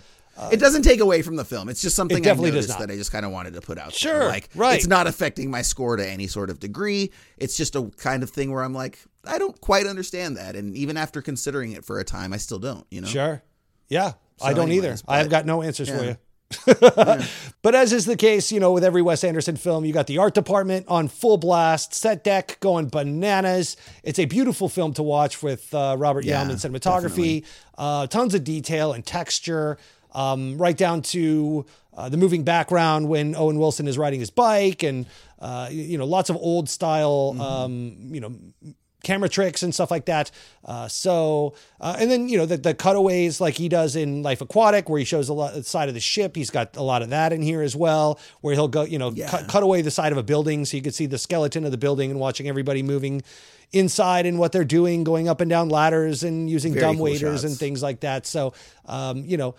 It 0.51 0.59
doesn't 0.59 0.81
take 0.81 0.99
away 0.99 1.21
from 1.21 1.35
the 1.35 1.45
film. 1.45 1.69
It's 1.69 1.81
just 1.81 1.95
something 1.95 2.23
It 2.23 2.27
I 2.27 2.33
noticed 2.33 2.79
that 2.79 2.89
I 2.89 2.95
just 2.95 3.11
kind 3.11 3.25
of 3.25 3.31
wanted 3.31 3.53
to 3.53 3.61
put 3.61 3.77
out. 3.77 3.89
there. 3.89 3.91
Sure, 3.91 4.25
like 4.25 4.49
right. 4.55 4.75
It's 4.75 4.87
not 4.87 5.07
affecting 5.07 5.51
my 5.51 5.61
score 5.61 5.95
to 5.95 6.07
any 6.07 6.27
sort 6.27 6.49
of 6.49 6.59
degree. 6.59 7.11
It's 7.37 7.55
just 7.55 7.75
a 7.75 7.83
kind 7.97 8.23
of 8.23 8.29
thing 8.29 8.51
where 8.51 8.63
I'm 8.63 8.73
like, 8.73 8.99
I 9.25 9.37
don't 9.37 9.59
quite 9.61 9.85
understand 9.85 10.37
that, 10.37 10.55
and 10.55 10.75
even 10.75 10.97
after 10.97 11.21
considering 11.21 11.71
it 11.73 11.85
for 11.85 11.99
a 11.99 12.03
time, 12.03 12.33
I 12.33 12.37
still 12.37 12.59
don't. 12.59 12.85
You 12.89 13.01
know. 13.01 13.07
Sure. 13.07 13.43
Yeah. 13.89 14.13
I 14.41 14.53
don't 14.53 14.71
either. 14.71 14.87
anyways, 14.87 15.03
I 15.07 15.19
have 15.19 15.29
got 15.29 15.45
no 15.45 15.61
answers 15.61 15.89
for 15.89 16.03
yeah. 16.03 16.09
you. 16.11 16.17
But 17.61 17.75
as 17.75 17.93
is 17.93 18.05
the 18.05 18.17
case, 18.17 18.51
you 18.51 18.59
know, 18.59 18.73
with 18.73 18.83
every 18.83 19.01
Wes 19.01 19.23
Anderson 19.23 19.55
film, 19.55 19.85
you 19.85 19.93
got 19.93 20.07
the 20.07 20.17
art 20.17 20.33
department 20.33 20.85
on 20.89 21.07
full 21.07 21.37
blast, 21.37 21.93
set 21.93 22.25
deck 22.25 22.57
going 22.59 22.89
bananas. 22.89 23.77
It's 24.03 24.19
a 24.19 24.25
beautiful 24.25 24.67
film 24.67 24.93
to 24.95 25.03
watch 25.03 25.41
with 25.41 25.73
uh, 25.73 25.95
Robert 25.97 26.25
Yeah, 26.25 26.41
Yeoman 26.41 26.57
cinematography, 26.57 27.45
uh, 27.77 28.07
tons 28.07 28.33
of 28.33 28.43
detail 28.43 28.91
and 28.91 29.05
texture, 29.05 29.77
um, 30.13 30.57
right 30.57 30.77
down 30.77 31.01
to 31.01 31.65
uh, 31.95 32.09
the 32.09 32.17
moving 32.17 32.43
background 32.43 33.07
when 33.09 33.35
Owen 33.35 33.57
Wilson 33.59 33.87
is 33.87 33.97
riding 33.97 34.19
his 34.19 34.29
bike, 34.29 34.83
and 34.83 35.05
uh, 35.39 35.69
you 35.71 35.97
know, 35.97 36.05
lots 36.05 36.29
of 36.29 36.35
old 36.37 36.69
style, 36.69 37.35
um, 37.41 37.97
you 38.11 38.21
know, 38.21 38.33
camera 39.03 39.27
tricks 39.27 39.63
and 39.63 39.73
stuff 39.73 39.91
like 39.91 40.05
that. 40.05 40.31
Uh, 40.63 40.87
so, 40.87 41.53
uh, 41.81 41.97
and 41.99 42.09
then, 42.09 42.29
you 42.29 42.37
know, 42.37 42.45
the, 42.45 42.55
the 42.55 42.73
cutaways 42.73 43.41
like 43.41 43.53
he 43.55 43.67
does 43.67 43.97
in 43.97 44.23
Life 44.23 44.39
Aquatic, 44.39 44.87
where 44.87 44.97
he 44.97 45.05
shows 45.05 45.27
a 45.27 45.33
lot 45.33 45.53
the 45.53 45.63
side 45.63 45.89
of 45.89 45.93
the 45.93 45.99
ship. 45.99 46.37
He's 46.37 46.49
got 46.49 46.77
a 46.77 46.81
lot 46.81 47.01
of 47.01 47.09
that 47.09 47.33
in 47.33 47.41
here 47.41 47.61
as 47.61 47.75
well, 47.75 48.17
where 48.39 48.55
he'll 48.55 48.69
go, 48.69 48.83
you 48.83 48.97
know, 48.97 49.11
cut, 49.27 49.49
cut 49.49 49.61
away 49.61 49.81
the 49.81 49.91
side 49.91 50.13
of 50.13 50.17
a 50.17 50.23
building 50.23 50.63
so 50.63 50.77
you 50.77 50.83
can 50.83 50.93
see 50.93 51.05
the 51.05 51.17
skeleton 51.17 51.65
of 51.65 51.71
the 51.71 51.77
building 51.77 52.11
and 52.11 52.19
watching 52.19 52.47
everybody 52.47 52.81
moving 52.81 53.21
inside 53.73 54.25
and 54.25 54.39
what 54.39 54.53
they're 54.53 54.63
doing, 54.63 55.03
going 55.03 55.27
up 55.27 55.41
and 55.41 55.49
down 55.49 55.67
ladders 55.67 56.23
and 56.23 56.49
using 56.49 56.71
Very 56.73 56.85
dumb 56.85 56.95
cool 56.95 57.03
waiters 57.03 57.41
shots. 57.41 57.43
and 57.43 57.57
things 57.57 57.83
like 57.83 57.99
that. 57.99 58.25
So, 58.25 58.53
um, 58.85 59.25
you 59.25 59.35
know, 59.35 59.55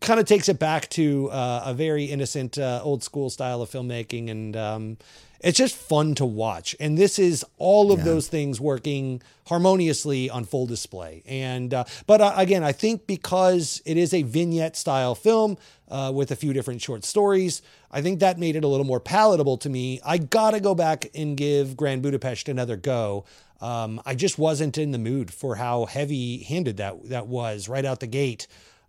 kind 0.00 0.20
of 0.20 0.26
takes 0.26 0.48
it 0.48 0.58
back 0.58 0.88
to 0.90 1.30
uh, 1.30 1.62
a 1.66 1.74
very 1.74 2.04
innocent, 2.04 2.58
uh, 2.58 2.80
old 2.82 3.02
school 3.02 3.30
style 3.30 3.62
of 3.62 3.70
filmmaking. 3.70 4.30
And 4.30 4.56
um, 4.56 4.96
it's 5.40 5.58
just 5.58 5.76
fun 5.76 6.14
to 6.16 6.24
watch. 6.24 6.74
And 6.80 6.96
this 6.96 7.18
is 7.18 7.44
all 7.58 7.92
of 7.92 8.04
those 8.04 8.28
things 8.28 8.60
working 8.60 9.22
harmoniously 9.46 10.28
on 10.28 10.44
full 10.44 10.66
display. 10.66 11.22
And, 11.26 11.72
uh, 11.72 11.84
but 12.06 12.20
uh, 12.20 12.34
again, 12.36 12.64
I 12.64 12.72
think 12.72 13.06
because 13.06 13.80
it 13.84 13.96
is 13.96 14.12
a 14.12 14.22
vignette 14.22 14.76
style 14.76 15.14
film 15.14 15.56
uh, 15.88 16.10
with 16.14 16.30
a 16.30 16.36
few 16.36 16.52
different 16.52 16.82
short 16.82 17.04
stories, 17.04 17.62
I 17.90 18.02
think 18.02 18.20
that 18.20 18.38
made 18.38 18.56
it 18.56 18.64
a 18.64 18.68
little 18.68 18.86
more 18.86 19.00
palatable 19.00 19.58
to 19.58 19.70
me. 19.70 20.00
I 20.04 20.18
gotta 20.18 20.60
go 20.60 20.74
back 20.74 21.06
and 21.14 21.36
give 21.36 21.76
Grand 21.76 22.02
Budapest 22.02 22.48
another 22.48 22.76
go. 22.76 23.24
Um, 23.60 24.02
I 24.04 24.14
just 24.14 24.38
wasn't 24.38 24.76
in 24.76 24.90
the 24.90 24.98
mood 24.98 25.32
for 25.32 25.54
how 25.54 25.86
heavy 25.86 26.42
handed 26.42 26.76
that, 26.78 27.08
that 27.08 27.26
was 27.26 27.68
right 27.68 27.84
out 27.84 28.00
the 28.00 28.06
gate. 28.06 28.46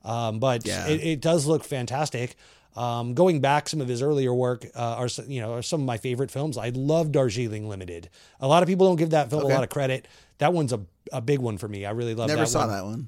Um, 0.08 0.40
but 0.40 0.66
Yeah. 0.66 0.88
it, 0.88 1.02
it 1.04 1.22
does 1.22 1.46
look 1.46 1.64
fantastic. 1.64 2.36
Um, 2.76 3.14
going 3.16 3.42
back, 3.42 3.68
some 3.68 3.82
of 3.82 3.88
his 3.88 4.02
earlier 4.04 4.34
work 4.34 4.66
uh, 4.76 4.80
are 5.00 5.08
you 5.28 5.42
know 5.42 5.54
are 5.56 5.62
some 5.64 5.82
of 5.82 5.86
my 5.88 5.98
favorite 5.98 6.30
films. 6.32 6.58
I 6.58 6.70
love 6.70 7.12
Darjeeling 7.12 7.68
Limited. 7.68 8.10
A 8.40 8.48
lot 8.48 8.62
of 8.64 8.68
people 8.70 8.86
don't 8.88 8.98
give 8.98 9.10
that 9.12 9.30
film 9.32 9.44
Okay. 9.44 9.52
a 9.52 9.56
lot 9.56 9.64
of 9.64 9.70
credit. 9.70 10.08
That 10.38 10.54
one's 10.54 10.72
a, 10.74 10.82
a 11.12 11.20
big 11.22 11.40
one 11.40 11.58
for 11.58 11.68
me. 11.68 11.86
I 11.86 11.92
really 11.92 12.14
love 12.14 12.28
Never 12.30 12.42
that 12.42 12.48
saw 12.48 12.60
one. 12.68 12.70
that 12.70 12.86
one. 12.86 13.08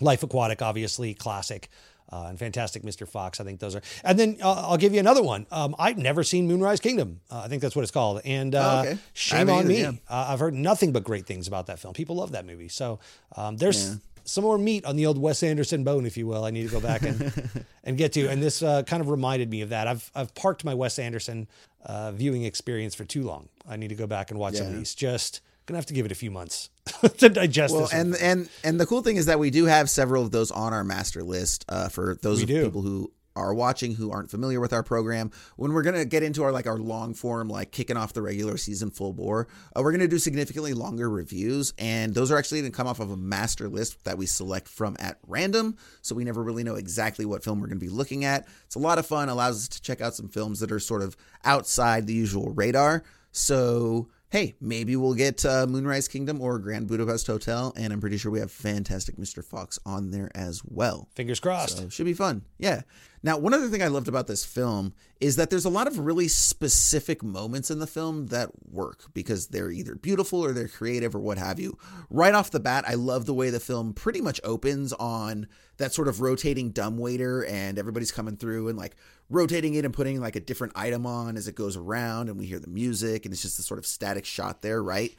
Life 0.00 0.22
Aquatic, 0.22 0.62
obviously 0.62 1.12
classic, 1.12 1.68
uh, 2.10 2.28
and 2.30 2.38
Fantastic 2.38 2.82
Mr. 2.82 3.06
Fox. 3.06 3.38
I 3.38 3.44
think 3.44 3.60
those 3.60 3.76
are. 3.76 3.82
And 4.02 4.18
then 4.18 4.38
uh, 4.42 4.64
I'll 4.68 4.78
give 4.78 4.94
you 4.94 5.00
another 5.00 5.22
one. 5.22 5.46
Um, 5.50 5.76
I've 5.78 5.98
never 5.98 6.24
seen 6.24 6.48
Moonrise 6.48 6.80
Kingdom. 6.80 7.20
Uh, 7.30 7.42
I 7.44 7.48
think 7.48 7.60
that's 7.60 7.76
what 7.76 7.82
it's 7.82 7.90
called. 7.90 8.22
And 8.24 8.54
uh, 8.54 8.76
Oh, 8.86 8.88
okay. 8.88 8.98
Shame 9.12 9.50
on 9.50 9.58
either, 9.58 9.68
me. 9.68 9.80
yeah. 9.82 9.90
Uh, 10.08 10.28
I've 10.30 10.40
heard 10.40 10.54
nothing 10.54 10.92
but 10.92 11.04
great 11.04 11.26
things 11.26 11.46
about 11.46 11.66
that 11.66 11.78
film. 11.78 11.92
People 11.92 12.16
love 12.16 12.32
that 12.32 12.46
movie. 12.46 12.68
So 12.68 12.98
um, 13.36 13.58
there's 13.58 13.98
some 14.24 14.44
more 14.44 14.58
meat 14.58 14.84
on 14.84 14.96
the 14.96 15.06
old 15.06 15.18
Wes 15.18 15.42
Anderson 15.42 15.84
bone, 15.84 16.06
if 16.06 16.16
you 16.16 16.26
will. 16.26 16.44
I 16.44 16.50
need 16.50 16.64
to 16.68 16.72
go 16.72 16.80
back 16.80 17.02
and 17.02 17.32
and 17.84 17.96
get 17.96 18.12
to. 18.14 18.26
And 18.28 18.42
this 18.42 18.62
uh, 18.62 18.82
kind 18.82 19.00
of 19.00 19.08
reminded 19.08 19.50
me 19.50 19.62
of 19.62 19.70
that. 19.70 19.86
I've 19.86 20.10
I've 20.14 20.34
parked 20.34 20.64
my 20.64 20.74
Wes 20.74 20.98
Anderson 20.98 21.48
uh, 21.84 22.12
viewing 22.12 22.44
experience 22.44 22.94
for 22.94 23.04
too 23.04 23.22
long. 23.22 23.48
I 23.68 23.76
need 23.76 23.88
to 23.88 23.94
go 23.94 24.06
back 24.06 24.30
and 24.30 24.38
watch 24.38 24.54
some 24.54 24.68
of 24.68 24.74
these. 24.74 24.94
Just 24.94 25.40
gonna 25.66 25.78
have 25.78 25.86
to 25.86 25.94
give 25.94 26.06
it 26.06 26.12
a 26.12 26.16
few 26.16 26.30
months 26.30 26.70
to 27.18 27.28
digest 27.28 27.74
Well, 27.74 27.88
and 27.92 28.16
and 28.16 28.48
and 28.64 28.80
the 28.80 28.86
cool 28.86 29.02
thing 29.02 29.16
is 29.16 29.26
that 29.26 29.38
we 29.38 29.50
do 29.50 29.66
have 29.66 29.88
several 29.88 30.24
of 30.24 30.30
those 30.30 30.50
on 30.50 30.72
our 30.72 30.84
master 30.84 31.22
list 31.22 31.64
uh, 31.68 31.88
for 31.88 32.16
those 32.22 32.42
of 32.42 32.48
people 32.48 32.82
who 32.82 33.12
are 33.40 33.54
watching 33.54 33.94
who 33.94 34.10
aren't 34.10 34.30
familiar 34.30 34.60
with 34.60 34.72
our 34.72 34.82
program. 34.82 35.30
When 35.56 35.72
we're 35.72 35.82
gonna 35.82 36.04
get 36.04 36.22
into 36.22 36.42
our 36.42 36.52
like 36.52 36.66
our 36.66 36.78
long 36.78 37.14
form, 37.14 37.48
like 37.48 37.72
kicking 37.72 37.96
off 37.96 38.12
the 38.12 38.22
regular 38.22 38.56
season 38.56 38.90
full 38.90 39.12
bore, 39.12 39.48
uh, 39.74 39.82
we're 39.82 39.92
gonna 39.92 40.06
do 40.08 40.18
significantly 40.18 40.74
longer 40.74 41.08
reviews, 41.10 41.72
and 41.78 42.14
those 42.14 42.30
are 42.30 42.38
actually 42.38 42.60
gonna 42.60 42.70
come 42.70 42.86
off 42.86 43.00
of 43.00 43.10
a 43.10 43.16
master 43.16 43.68
list 43.68 44.04
that 44.04 44.18
we 44.18 44.26
select 44.26 44.68
from 44.68 44.96
at 45.00 45.18
random. 45.26 45.76
So 46.02 46.14
we 46.14 46.24
never 46.24 46.42
really 46.42 46.64
know 46.64 46.76
exactly 46.76 47.24
what 47.24 47.42
film 47.42 47.60
we're 47.60 47.68
gonna 47.68 47.80
be 47.80 47.88
looking 47.88 48.24
at. 48.24 48.46
It's 48.66 48.76
a 48.76 48.80
lot 48.80 48.98
of 48.98 49.06
fun. 49.06 49.28
Allows 49.28 49.56
us 49.56 49.68
to 49.68 49.82
check 49.82 50.00
out 50.00 50.14
some 50.14 50.28
films 50.28 50.60
that 50.60 50.70
are 50.70 50.80
sort 50.80 51.02
of 51.02 51.16
outside 51.44 52.06
the 52.06 52.14
usual 52.14 52.50
radar. 52.50 53.02
So 53.32 54.08
hey, 54.30 54.54
maybe 54.60 54.94
we'll 54.94 55.14
get 55.14 55.44
uh, 55.44 55.66
Moonrise 55.66 56.08
Kingdom 56.08 56.40
or 56.40 56.58
Grand 56.58 56.86
Budapest 56.86 57.26
Hotel, 57.26 57.72
and 57.76 57.92
I'm 57.92 58.00
pretty 58.00 58.16
sure 58.16 58.30
we 58.30 58.38
have 58.38 58.50
Fantastic 58.50 59.16
Mr. 59.16 59.44
Fox 59.44 59.78
on 59.84 60.10
there 60.12 60.30
as 60.34 60.62
well. 60.64 61.08
Fingers 61.14 61.40
crossed. 61.40 61.78
So 61.78 61.88
should 61.88 62.06
be 62.06 62.14
fun. 62.14 62.42
Yeah. 62.58 62.82
Now, 63.22 63.36
one 63.36 63.52
other 63.52 63.68
thing 63.68 63.82
I 63.82 63.88
loved 63.88 64.08
about 64.08 64.26
this 64.26 64.44
film 64.44 64.94
is 65.20 65.36
that 65.36 65.50
there's 65.50 65.66
a 65.66 65.70
lot 65.70 65.86
of 65.86 65.98
really 65.98 66.28
specific 66.28 67.22
moments 67.22 67.70
in 67.70 67.78
the 67.78 67.86
film 67.86 68.28
that 68.28 68.50
work 68.66 69.04
because 69.12 69.48
they're 69.48 69.70
either 69.70 69.94
beautiful 69.94 70.40
or 70.40 70.52
they're 70.52 70.68
creative 70.68 71.14
or 71.14 71.18
what 71.18 71.36
have 71.36 71.60
you. 71.60 71.76
Right 72.08 72.34
off 72.34 72.50
the 72.50 72.60
bat, 72.60 72.84
I 72.88 72.94
love 72.94 73.26
the 73.26 73.34
way 73.34 73.50
the 73.50 73.60
film 73.60 73.92
pretty 73.92 74.22
much 74.22 74.40
opens 74.42 74.94
on 74.94 75.48
that 75.76 75.92
sort 75.92 76.08
of 76.08 76.22
rotating 76.22 76.70
dumbwaiter 76.70 77.44
and 77.44 77.78
everybody's 77.78 78.12
coming 78.12 78.36
through 78.36 78.68
and 78.68 78.78
like 78.78 78.96
rotating 79.28 79.74
it 79.74 79.84
and 79.84 79.92
putting 79.92 80.20
like 80.20 80.36
a 80.36 80.40
different 80.40 80.72
item 80.74 81.04
on 81.04 81.36
as 81.36 81.46
it 81.46 81.54
goes 81.54 81.76
around 81.76 82.28
and 82.30 82.38
we 82.38 82.46
hear 82.46 82.58
the 82.58 82.68
music 82.68 83.26
and 83.26 83.32
it's 83.32 83.42
just 83.42 83.58
a 83.58 83.62
sort 83.62 83.78
of 83.78 83.86
static 83.86 84.24
shot 84.24 84.62
there, 84.62 84.82
right? 84.82 85.14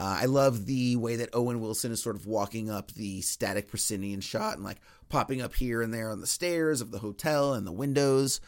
Uh, 0.00 0.20
I 0.22 0.24
love 0.24 0.64
the 0.64 0.96
way 0.96 1.16
that 1.16 1.28
Owen 1.34 1.60
Wilson 1.60 1.92
is 1.92 2.02
sort 2.02 2.16
of 2.16 2.26
walking 2.26 2.70
up 2.70 2.90
the 2.92 3.20
static 3.20 3.68
proscenium 3.68 4.20
shot 4.22 4.54
and 4.54 4.64
like 4.64 4.78
popping 5.10 5.42
up 5.42 5.54
here 5.54 5.82
and 5.82 5.92
there 5.92 6.10
on 6.10 6.20
the 6.22 6.26
stairs 6.26 6.80
of 6.80 6.90
the 6.90 6.98
hotel 7.00 7.52
and 7.52 7.66
the 7.66 7.72
windows. 7.72 8.40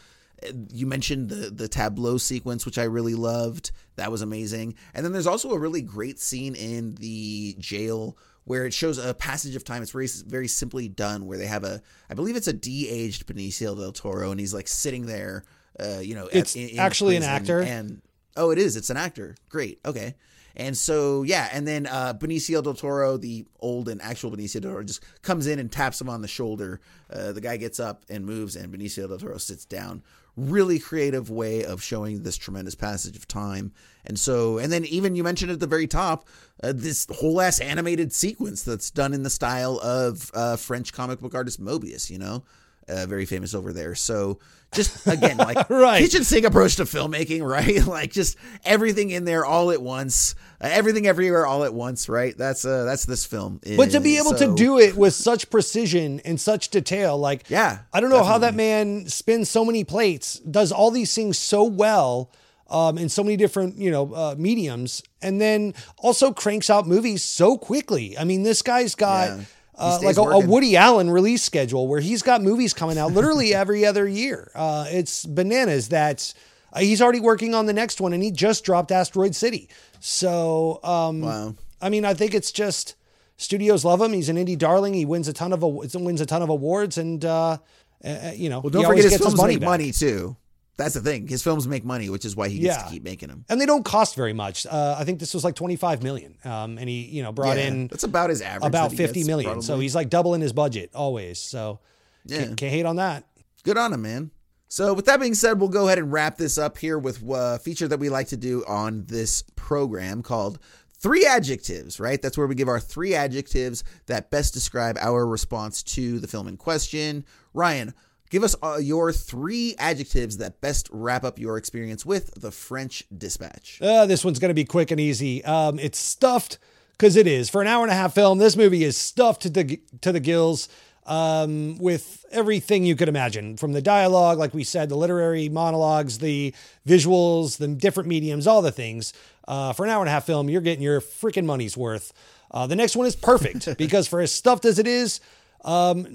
Uh, 0.43 0.53
You 0.73 0.87
mentioned 0.87 1.29
the 1.29 1.51
the 1.51 1.69
tableau 1.69 2.17
sequence, 2.17 2.65
which 2.65 2.79
I 2.79 2.85
really 2.85 3.15
loved. 3.15 3.71
That 3.97 4.11
was 4.11 4.23
amazing. 4.23 4.77
And 4.95 5.05
then 5.05 5.13
there's 5.13 5.27
also 5.27 5.51
a 5.53 5.59
really 5.59 5.83
great 5.83 6.19
scene 6.19 6.55
in 6.55 6.95
the 6.95 7.55
jail 7.59 8.17
where 8.45 8.65
it 8.67 8.73
shows 8.73 8.97
a 8.99 9.13
passage 9.13 9.55
of 9.55 9.63
time. 9.63 9.83
It's 9.83 9.93
very 9.93 10.09
very 10.27 10.49
simply 10.49 10.89
done. 10.89 11.27
Where 11.27 11.37
they 11.39 11.47
have 11.47 11.65
a, 11.65 11.83
I 12.09 12.15
believe 12.15 12.35
it's 12.37 12.49
a 12.49 12.53
de-aged 12.55 13.27
Benicio 13.27 13.77
del 13.77 13.93
Toro, 13.93 14.31
and 14.31 14.41
he's 14.41 14.55
like 14.55 14.69
sitting 14.69 15.05
there. 15.07 15.45
Uh, 15.79 16.01
you 16.01 16.15
know, 16.15 16.27
at- 16.29 16.35
It's 16.37 16.57
in- 16.57 16.71
in 16.71 16.79
actually 16.79 17.17
an 17.17 17.23
actor? 17.25 17.61
and 17.61 18.01
oh, 18.39 18.51
it 18.51 18.59
is. 18.59 18.77
It's 18.77 18.89
an 18.91 18.97
actor. 18.97 19.37
Great. 19.51 19.79
Okay. 19.85 20.15
And 20.57 20.77
so 20.77 21.23
yeah, 21.23 21.49
and 21.53 21.67
then 21.67 21.87
uh, 21.87 22.15
Benicio 22.15 22.63
del 22.63 22.75
Toro, 22.75 23.17
the 23.17 23.45
old 23.61 23.89
and 23.89 24.01
actual 24.03 24.31
Benicio 24.31 24.61
del 24.61 24.73
Toro, 24.73 24.85
just 24.85 25.03
comes 25.23 25.47
in 25.47 25.59
and 25.59 25.71
taps 25.71 26.01
him 26.01 26.09
on 26.09 26.23
the 26.23 26.29
shoulder. 26.29 26.81
Uh, 27.11 27.33
the 27.33 27.41
guy 27.41 27.57
gets 27.57 27.81
up 27.81 28.05
and 28.09 28.27
moves, 28.27 28.57
and 28.57 28.73
Benicio 28.73 29.09
del 29.09 29.19
Toro 29.19 29.39
sits 29.39 29.65
down. 29.65 30.03
Really 30.35 30.79
creative 30.79 31.29
way 31.29 31.63
of 31.65 31.83
showing 31.83 32.23
this 32.23 32.39
tremendous 32.39 32.75
passage 32.75 33.17
of 33.17 33.29
time. 33.29 33.73
And 34.07 34.19
so, 34.19 34.57
and 34.57 34.73
then 34.73 34.87
even 34.87 35.15
you 35.15 35.23
mentioned 35.23 35.51
at 35.53 35.61
the 35.61 35.67
very 35.67 35.87
top, 35.87 36.27
uh, 36.63 36.73
this 36.75 37.07
whole 37.11 37.41
ass 37.41 37.61
animated 37.61 38.13
sequence 38.15 38.63
that's 38.63 38.91
done 38.91 39.13
in 39.13 39.25
the 39.25 39.31
style 39.31 39.79
of 39.83 40.31
uh, 40.33 40.57
French 40.57 40.93
comic 40.93 41.21
book 41.21 41.35
artist 41.35 41.63
Moebius. 41.63 42.09
You 42.09 42.19
know, 42.19 42.45
uh, 42.89 43.07
very 43.07 43.25
famous 43.27 43.55
over 43.55 43.73
there. 43.73 43.95
So 43.95 44.39
just 44.73 45.07
again, 45.07 45.37
like 45.37 45.69
Right. 45.71 46.03
kitchen 46.03 46.25
sink 46.25 46.47
approach 46.47 46.77
to 46.77 46.85
filmmaking, 46.85 47.47
right? 47.47 47.85
like 47.87 48.11
just 48.13 48.37
everything 48.65 49.11
in 49.11 49.25
there 49.25 49.45
all 49.45 49.71
at 49.71 49.83
once, 49.83 50.35
uh, 50.61 50.69
everything 50.71 51.07
everywhere 51.07 51.47
all 51.47 51.65
at 51.65 51.75
once, 51.75 52.09
right? 52.09 52.37
That's 52.37 52.65
uh 52.65 52.85
that's 52.85 53.05
this 53.05 53.27
film. 53.27 53.61
But 53.77 53.91
to 53.91 54.01
be 54.01 54.17
able 54.19 54.37
So- 54.37 54.49
to 54.51 54.55
do 54.55 54.79
it 54.79 54.97
with 54.97 55.15
such 55.15 55.51
precision 55.51 56.21
and 56.25 56.41
such 56.41 56.69
detail, 56.71 57.19
like 57.19 57.49
Yeah, 57.51 57.81
I 57.93 58.01
don't 58.01 58.11
know 58.11 58.25
how 58.25 58.39
that 58.39 58.55
man 58.55 59.07
spins 59.09 59.51
so 59.51 59.65
many 59.65 59.85
plates, 59.85 60.39
does 60.39 60.73
all 60.73 60.91
these 60.91 61.15
things 61.15 61.39
so 61.39 61.65
well, 61.65 62.31
um, 62.71 62.97
in 62.97 63.11
so 63.11 63.23
many 63.23 63.37
different 63.37 63.77
you 63.77 63.91
know 63.91 64.15
uh, 64.15 64.35
mediums, 64.39 65.03
and 65.21 65.39
then 65.39 65.75
also 65.99 66.33
cranks 66.33 66.71
out 66.71 66.89
movies 66.89 67.23
so 67.23 67.59
quickly. 67.59 68.17
I 68.17 68.25
mean, 68.25 68.43
this 68.43 68.63
guy's 68.63 68.95
got. 68.95 69.29
Yeah. 69.29 69.45
Uh, 69.77 69.99
like 70.03 70.17
a, 70.19 70.21
a. 70.23 70.47
Woody 70.47 70.77
Allen 70.77 71.11
release 71.11 71.43
schedule 71.43 71.89
where 71.89 72.01
he's 72.01 72.23
got 72.23 72.43
movies 72.43 72.75
coming 72.75 72.99
out 72.99 73.13
literally 73.13 73.55
every 73.63 73.85
other 73.87 74.07
year. 74.07 74.51
Uh, 74.55 74.85
it's 74.89 75.25
bananas 75.25 75.89
that 75.89 76.33
uh, 76.73 76.81
he's 76.81 77.01
already 77.01 77.21
working 77.21 77.55
on 77.55 77.67
the 77.67 77.73
next 77.73 78.01
one 78.01 78.13
and 78.13 78.23
he 78.23 78.31
just 78.31 78.65
dropped 78.65 78.93
Asteroid 78.93 79.35
City. 79.35 79.69
So, 79.99 80.81
um, 80.85 81.21
Wow. 81.23 81.55
I 81.81 81.89
mean, 81.89 82.05
I 82.05 82.15
think 82.15 82.35
it's 82.35 82.53
just 82.53 82.97
studios 83.37 83.85
love 83.85 84.01
him. 84.01 84.13
He's 84.13 84.29
an 84.29 84.37
indie 84.37 84.59
darling. 84.59 84.95
He 84.95 85.05
wins 85.05 85.27
a 85.27 85.33
ton 85.33 85.53
of 85.53 85.63
wins 85.63 86.21
a 86.21 86.27
ton 86.27 86.43
of 86.43 86.49
awards, 86.49 86.97
and 86.99 87.25
uh, 87.25 87.59
uh, 88.05 88.31
you 88.35 88.49
know, 88.49 88.61
Well, 88.61 88.71
don't 88.71 88.85
forget 88.85 89.05
his 89.05 89.13
gets 89.15 89.23
films 89.25 89.37
money 89.37 89.55
make 89.55 89.61
back. 89.63 89.67
money 89.69 89.91
too. 89.93 90.37
That's 90.79 90.95
the 90.95 91.01
thing. 91.01 91.29
His 91.29 91.43
films 91.43 91.69
make 91.69 91.85
money, 91.85 92.09
which 92.09 92.25
is 92.25 92.35
why 92.35 92.49
he 92.49 92.59
gets 92.59 92.77
Yeah. 92.79 92.83
to 92.85 92.91
keep 92.91 93.03
making 93.05 93.29
them. 93.29 93.45
and 93.49 93.61
they 93.61 93.67
don't 93.67 93.85
cost 93.85 94.15
very 94.17 94.33
much. 94.33 94.67
Uh, 94.67 94.97
I 94.99 95.05
think 95.05 95.21
this 95.21 95.35
was 95.35 95.45
like 95.45 95.55
twenty 95.55 95.77
five 95.77 96.03
million, 96.03 96.37
um, 96.45 96.79
and 96.79 96.89
he 96.89 97.03
you 97.03 97.23
know 97.23 97.31
brought 97.33 97.59
Yeah, 97.59 97.69
in 97.69 97.89
that's 97.89 98.05
about 98.05 98.31
his 98.31 98.41
average. 98.41 98.69
about 98.69 98.91
fifty 98.93 99.21
gets, 99.21 99.27
million. 99.27 99.63
So 99.63 99.79
he's 99.79 99.95
like 99.95 100.09
doubling 100.09 100.41
his 100.41 100.53
budget 100.53 100.91
always. 100.95 101.39
So 101.39 101.81
Yeah. 102.25 102.39
can't, 102.45 102.57
can't 102.57 102.73
hate 102.73 102.87
on 102.87 102.97
that. 102.97 103.25
good 103.65 103.77
on 103.79 103.93
him, 103.93 104.03
man. 104.03 104.31
So, 104.69 104.95
with 104.95 105.05
that 105.05 105.21
being 105.21 105.35
said, 105.35 105.61
we'll 105.61 105.69
go 105.69 105.87
ahead 105.87 105.99
and 105.99 106.11
wrap 106.11 106.39
this 106.39 106.57
up 106.57 106.79
here 106.79 106.99
with 106.99 107.23
a 107.31 107.59
feature 107.59 107.87
that 107.89 108.01
we 108.01 108.09
like 108.09 108.29
to 108.29 108.39
do 108.39 108.65
on 108.67 109.05
this 109.07 109.45
program 109.55 110.23
called 110.23 110.59
Three 110.99 111.27
Adjectives, 111.27 112.01
right? 112.01 112.23
That's 112.23 112.39
where 112.39 112.47
we 112.47 112.55
give 112.55 112.69
our 112.69 112.81
three 112.81 113.15
adjectives 113.15 113.85
that 114.07 114.31
best 114.31 114.55
describe 114.55 114.97
our 114.99 115.27
response 115.27 115.83
to 115.83 116.19
the 116.21 116.27
film 116.27 116.49
in 116.49 116.57
question. 116.57 117.27
Ryan, 117.53 117.93
give 118.33 118.43
us 118.43 118.57
uh, 118.63 118.79
your 118.81 119.13
three 119.13 119.77
adjectives 119.79 120.39
that 120.39 120.61
best 120.63 120.89
wrap 120.91 121.23
up 121.23 121.39
your 121.39 121.59
experience 121.59 122.05
with 122.05 122.33
The 122.41 122.51
French 122.51 123.05
Dispatch. 123.17 123.79
Uh, 123.81 124.07
this 124.07 124.25
one's 124.25 124.39
going 124.39 124.49
to 124.49 124.55
be 124.55 124.65
quick 124.65 124.91
and 124.91 124.99
easy. 124.99 125.45
Um, 125.45 125.79
it's 125.79 125.99
stuffed 125.99 126.59
because 126.93 127.15
it 127.15 127.27
is 127.27 127.51
for 127.51 127.61
an 127.61 127.69
hour 127.69 127.85
and 127.85 127.93
a 127.93 127.95
half 127.95 128.15
film. 128.15 128.39
This 128.39 128.57
movie 128.57 128.85
is 128.85 128.97
stuffed 128.97 129.43
to 129.43 129.51
the 129.51 129.81
to 130.01 130.13
the 130.13 130.21
gills 130.21 130.71
um, 131.05 131.77
with 131.79 132.25
everything 132.31 132.87
you 132.87 132.97
could 132.97 133.09
imagine, 133.09 133.59
from 133.59 133.73
the 133.73 133.83
dialogue, 133.83 134.39
like 134.39 134.55
we 134.55 134.65
said, 134.65 134.89
the 134.89 134.97
literary 134.97 135.51
monologues, 135.51 136.19
the 136.19 136.55
visuals, 136.87 137.59
the 137.59 137.69
different 137.69 138.09
mediums, 138.09 138.47
all 138.47 138.63
the 138.63 138.73
things. 138.73 139.13
Uh, 139.47 139.75
for 139.75 139.85
an 139.85 139.91
hour 139.91 140.01
and 140.01 140.09
a 140.09 140.13
half 140.13 140.25
film, 140.25 140.49
you're 140.49 140.61
getting 140.63 140.83
your 140.83 141.01
freaking 141.03 141.45
money's 141.45 141.77
worth. 141.77 142.15
Uh, 142.51 142.67
the 142.67 142.77
next 142.77 142.97
one 142.97 143.07
is 143.07 143.17
perfect 143.17 143.77
because 143.79 144.09
for 144.09 144.21
as 144.21 144.33
stuffed 144.33 144.65
as 144.65 144.79
it 144.79 144.87
is, 144.87 145.21
um, 145.65 146.07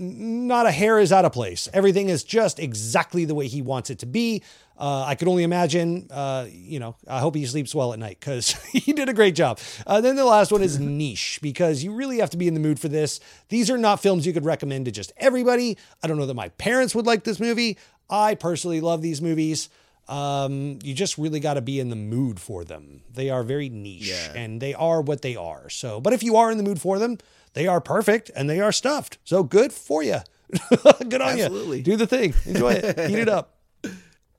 not 0.47 0.65
a 0.65 0.71
hair 0.71 0.99
is 0.99 1.11
out 1.11 1.25
of 1.25 1.31
place. 1.31 1.69
Everything 1.73 2.09
is 2.09 2.23
just 2.23 2.59
exactly 2.59 3.25
the 3.25 3.35
way 3.35 3.47
he 3.47 3.61
wants 3.61 3.89
it 3.89 3.99
to 3.99 4.05
be. 4.05 4.43
Uh, 4.77 5.05
I 5.07 5.15
could 5.15 5.27
only 5.27 5.43
imagine, 5.43 6.07
uh, 6.11 6.45
you 6.49 6.79
know, 6.79 6.95
I 7.07 7.19
hope 7.19 7.33
he 7.33 7.45
sleeps 7.45 7.73
well 7.73 7.93
at 7.93 7.99
night 7.99 8.19
because 8.19 8.51
he 8.71 8.93
did 8.93 9.09
a 9.09 9.13
great 9.13 9.33
job. 9.35 9.59
Uh, 9.87 10.01
then 10.01 10.15
the 10.15 10.25
last 10.25 10.51
one 10.51 10.61
is 10.61 10.79
niche 10.79 11.39
because 11.41 11.83
you 11.83 11.93
really 11.93 12.19
have 12.19 12.29
to 12.31 12.37
be 12.37 12.47
in 12.47 12.53
the 12.53 12.59
mood 12.59 12.79
for 12.79 12.87
this. 12.87 13.19
These 13.49 13.71
are 13.71 13.77
not 13.77 14.01
films 14.01 14.27
you 14.27 14.33
could 14.33 14.45
recommend 14.45 14.85
to 14.85 14.91
just 14.91 15.13
everybody. 15.17 15.77
I 16.03 16.07
don't 16.07 16.17
know 16.17 16.27
that 16.27 16.35
my 16.35 16.49
parents 16.49 16.93
would 16.93 17.07
like 17.07 17.23
this 17.23 17.39
movie. 17.39 17.77
I 18.09 18.35
personally 18.35 18.81
love 18.81 19.01
these 19.01 19.21
movies. 19.21 19.69
Um, 20.07 20.79
you 20.83 20.93
just 20.93 21.17
really 21.17 21.39
got 21.39 21.55
to 21.55 21.61
be 21.61 21.79
in 21.79 21.89
the 21.89 21.95
mood 21.95 22.39
for 22.39 22.63
them. 22.63 23.01
They 23.13 23.29
are 23.29 23.43
very 23.43 23.67
niche 23.69 24.29
and 24.35 24.61
they 24.61 24.73
are 24.73 25.01
what 25.01 25.21
they 25.21 25.35
are. 25.35 25.69
So, 25.69 25.99
but 25.99 26.13
if 26.13 26.23
you 26.23 26.37
are 26.37 26.49
in 26.51 26.57
the 26.57 26.63
mood 26.63 26.79
for 26.79 26.97
them, 26.99 27.17
they 27.53 27.67
are 27.67 27.81
perfect 27.81 28.31
and 28.35 28.49
they 28.49 28.59
are 28.59 28.71
stuffed. 28.71 29.17
So 29.23 29.43
good 29.43 29.73
for 29.73 30.03
you. 30.03 30.19
good 30.69 31.21
on 31.21 31.39
Absolutely. 31.39 31.77
you. 31.77 31.83
Do 31.83 31.95
the 31.97 32.07
thing. 32.07 32.33
Enjoy 32.45 32.73
it. 32.73 32.97
Eat 33.11 33.19
it 33.19 33.29
up. 33.29 33.57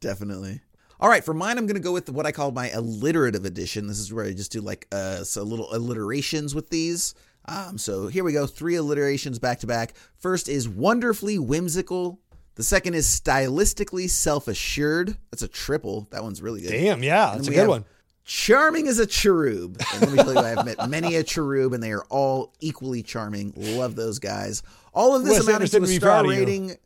Definitely. 0.01 0.61
All 1.01 1.09
right, 1.09 1.25
for 1.25 1.35
mine, 1.35 1.59
I'm 1.59 1.67
going 1.67 1.77
to 1.77 1.83
go 1.83 1.93
with 1.93 2.11
what 2.11 2.27
I 2.27 2.33
call 2.33 2.51
my 2.51 2.71
alliterative 2.71 3.45
edition. 3.45 3.87
This 3.87 4.01
is 4.01 4.13
where 4.13 4.25
I 4.25 4.33
just 4.33 4.51
do 4.51 4.61
like 4.61 4.89
uh, 4.91 5.23
so 5.23 5.43
little 5.45 5.73
alliterations 5.73 6.55
with 6.55 6.71
these. 6.71 7.15
Um, 7.45 7.79
so 7.79 8.09
here 8.09 8.25
we 8.25 8.33
go, 8.33 8.47
three 8.47 8.75
alliterations 8.75 9.39
back 9.39 9.61
to 9.61 9.67
back. 9.67 9.95
First 10.19 10.49
is 10.49 10.69
wonderfully 10.69 11.39
whimsical. 11.39 12.21
The 12.57 12.65
second 12.65 12.95
is 12.95 13.07
stylistically 13.07 14.11
self-assured. 14.11 15.17
That's 15.31 15.43
a 15.43 15.49
triple. 15.49 16.09
That 16.11 16.25
one's 16.25 16.43
really 16.43 16.63
good. 16.63 16.73
Damn, 16.73 17.03
yeah, 17.05 17.33
that's 17.35 17.47
a 17.47 17.53
good 17.53 17.69
one. 17.69 17.85
Charming 18.29 18.89
as 18.89 18.99
a 18.99 19.07
cherub. 19.07 19.81
And 19.95 20.03
let 20.03 20.11
me 20.11 20.17
tell 20.19 20.35
you, 20.35 20.39
I 20.39 20.49
have 20.51 20.67
met 20.67 20.91
many 20.91 21.17
a 21.17 21.23
cherub, 21.23 21.73
and 21.73 21.83
they 21.83 21.93
are 21.93 22.05
all 22.11 22.53
equally 22.61 23.03
charming. 23.03 23.55
Love 23.57 23.97
those 23.97 24.19
guys. 24.19 24.63
All 24.93 25.17
of 25.17 25.25
this 25.25 25.39
Wes 25.39 25.49
amounted 25.49 25.71
to 25.71 25.83
a 25.83 25.87
star 25.87 26.27
rating 26.29 26.77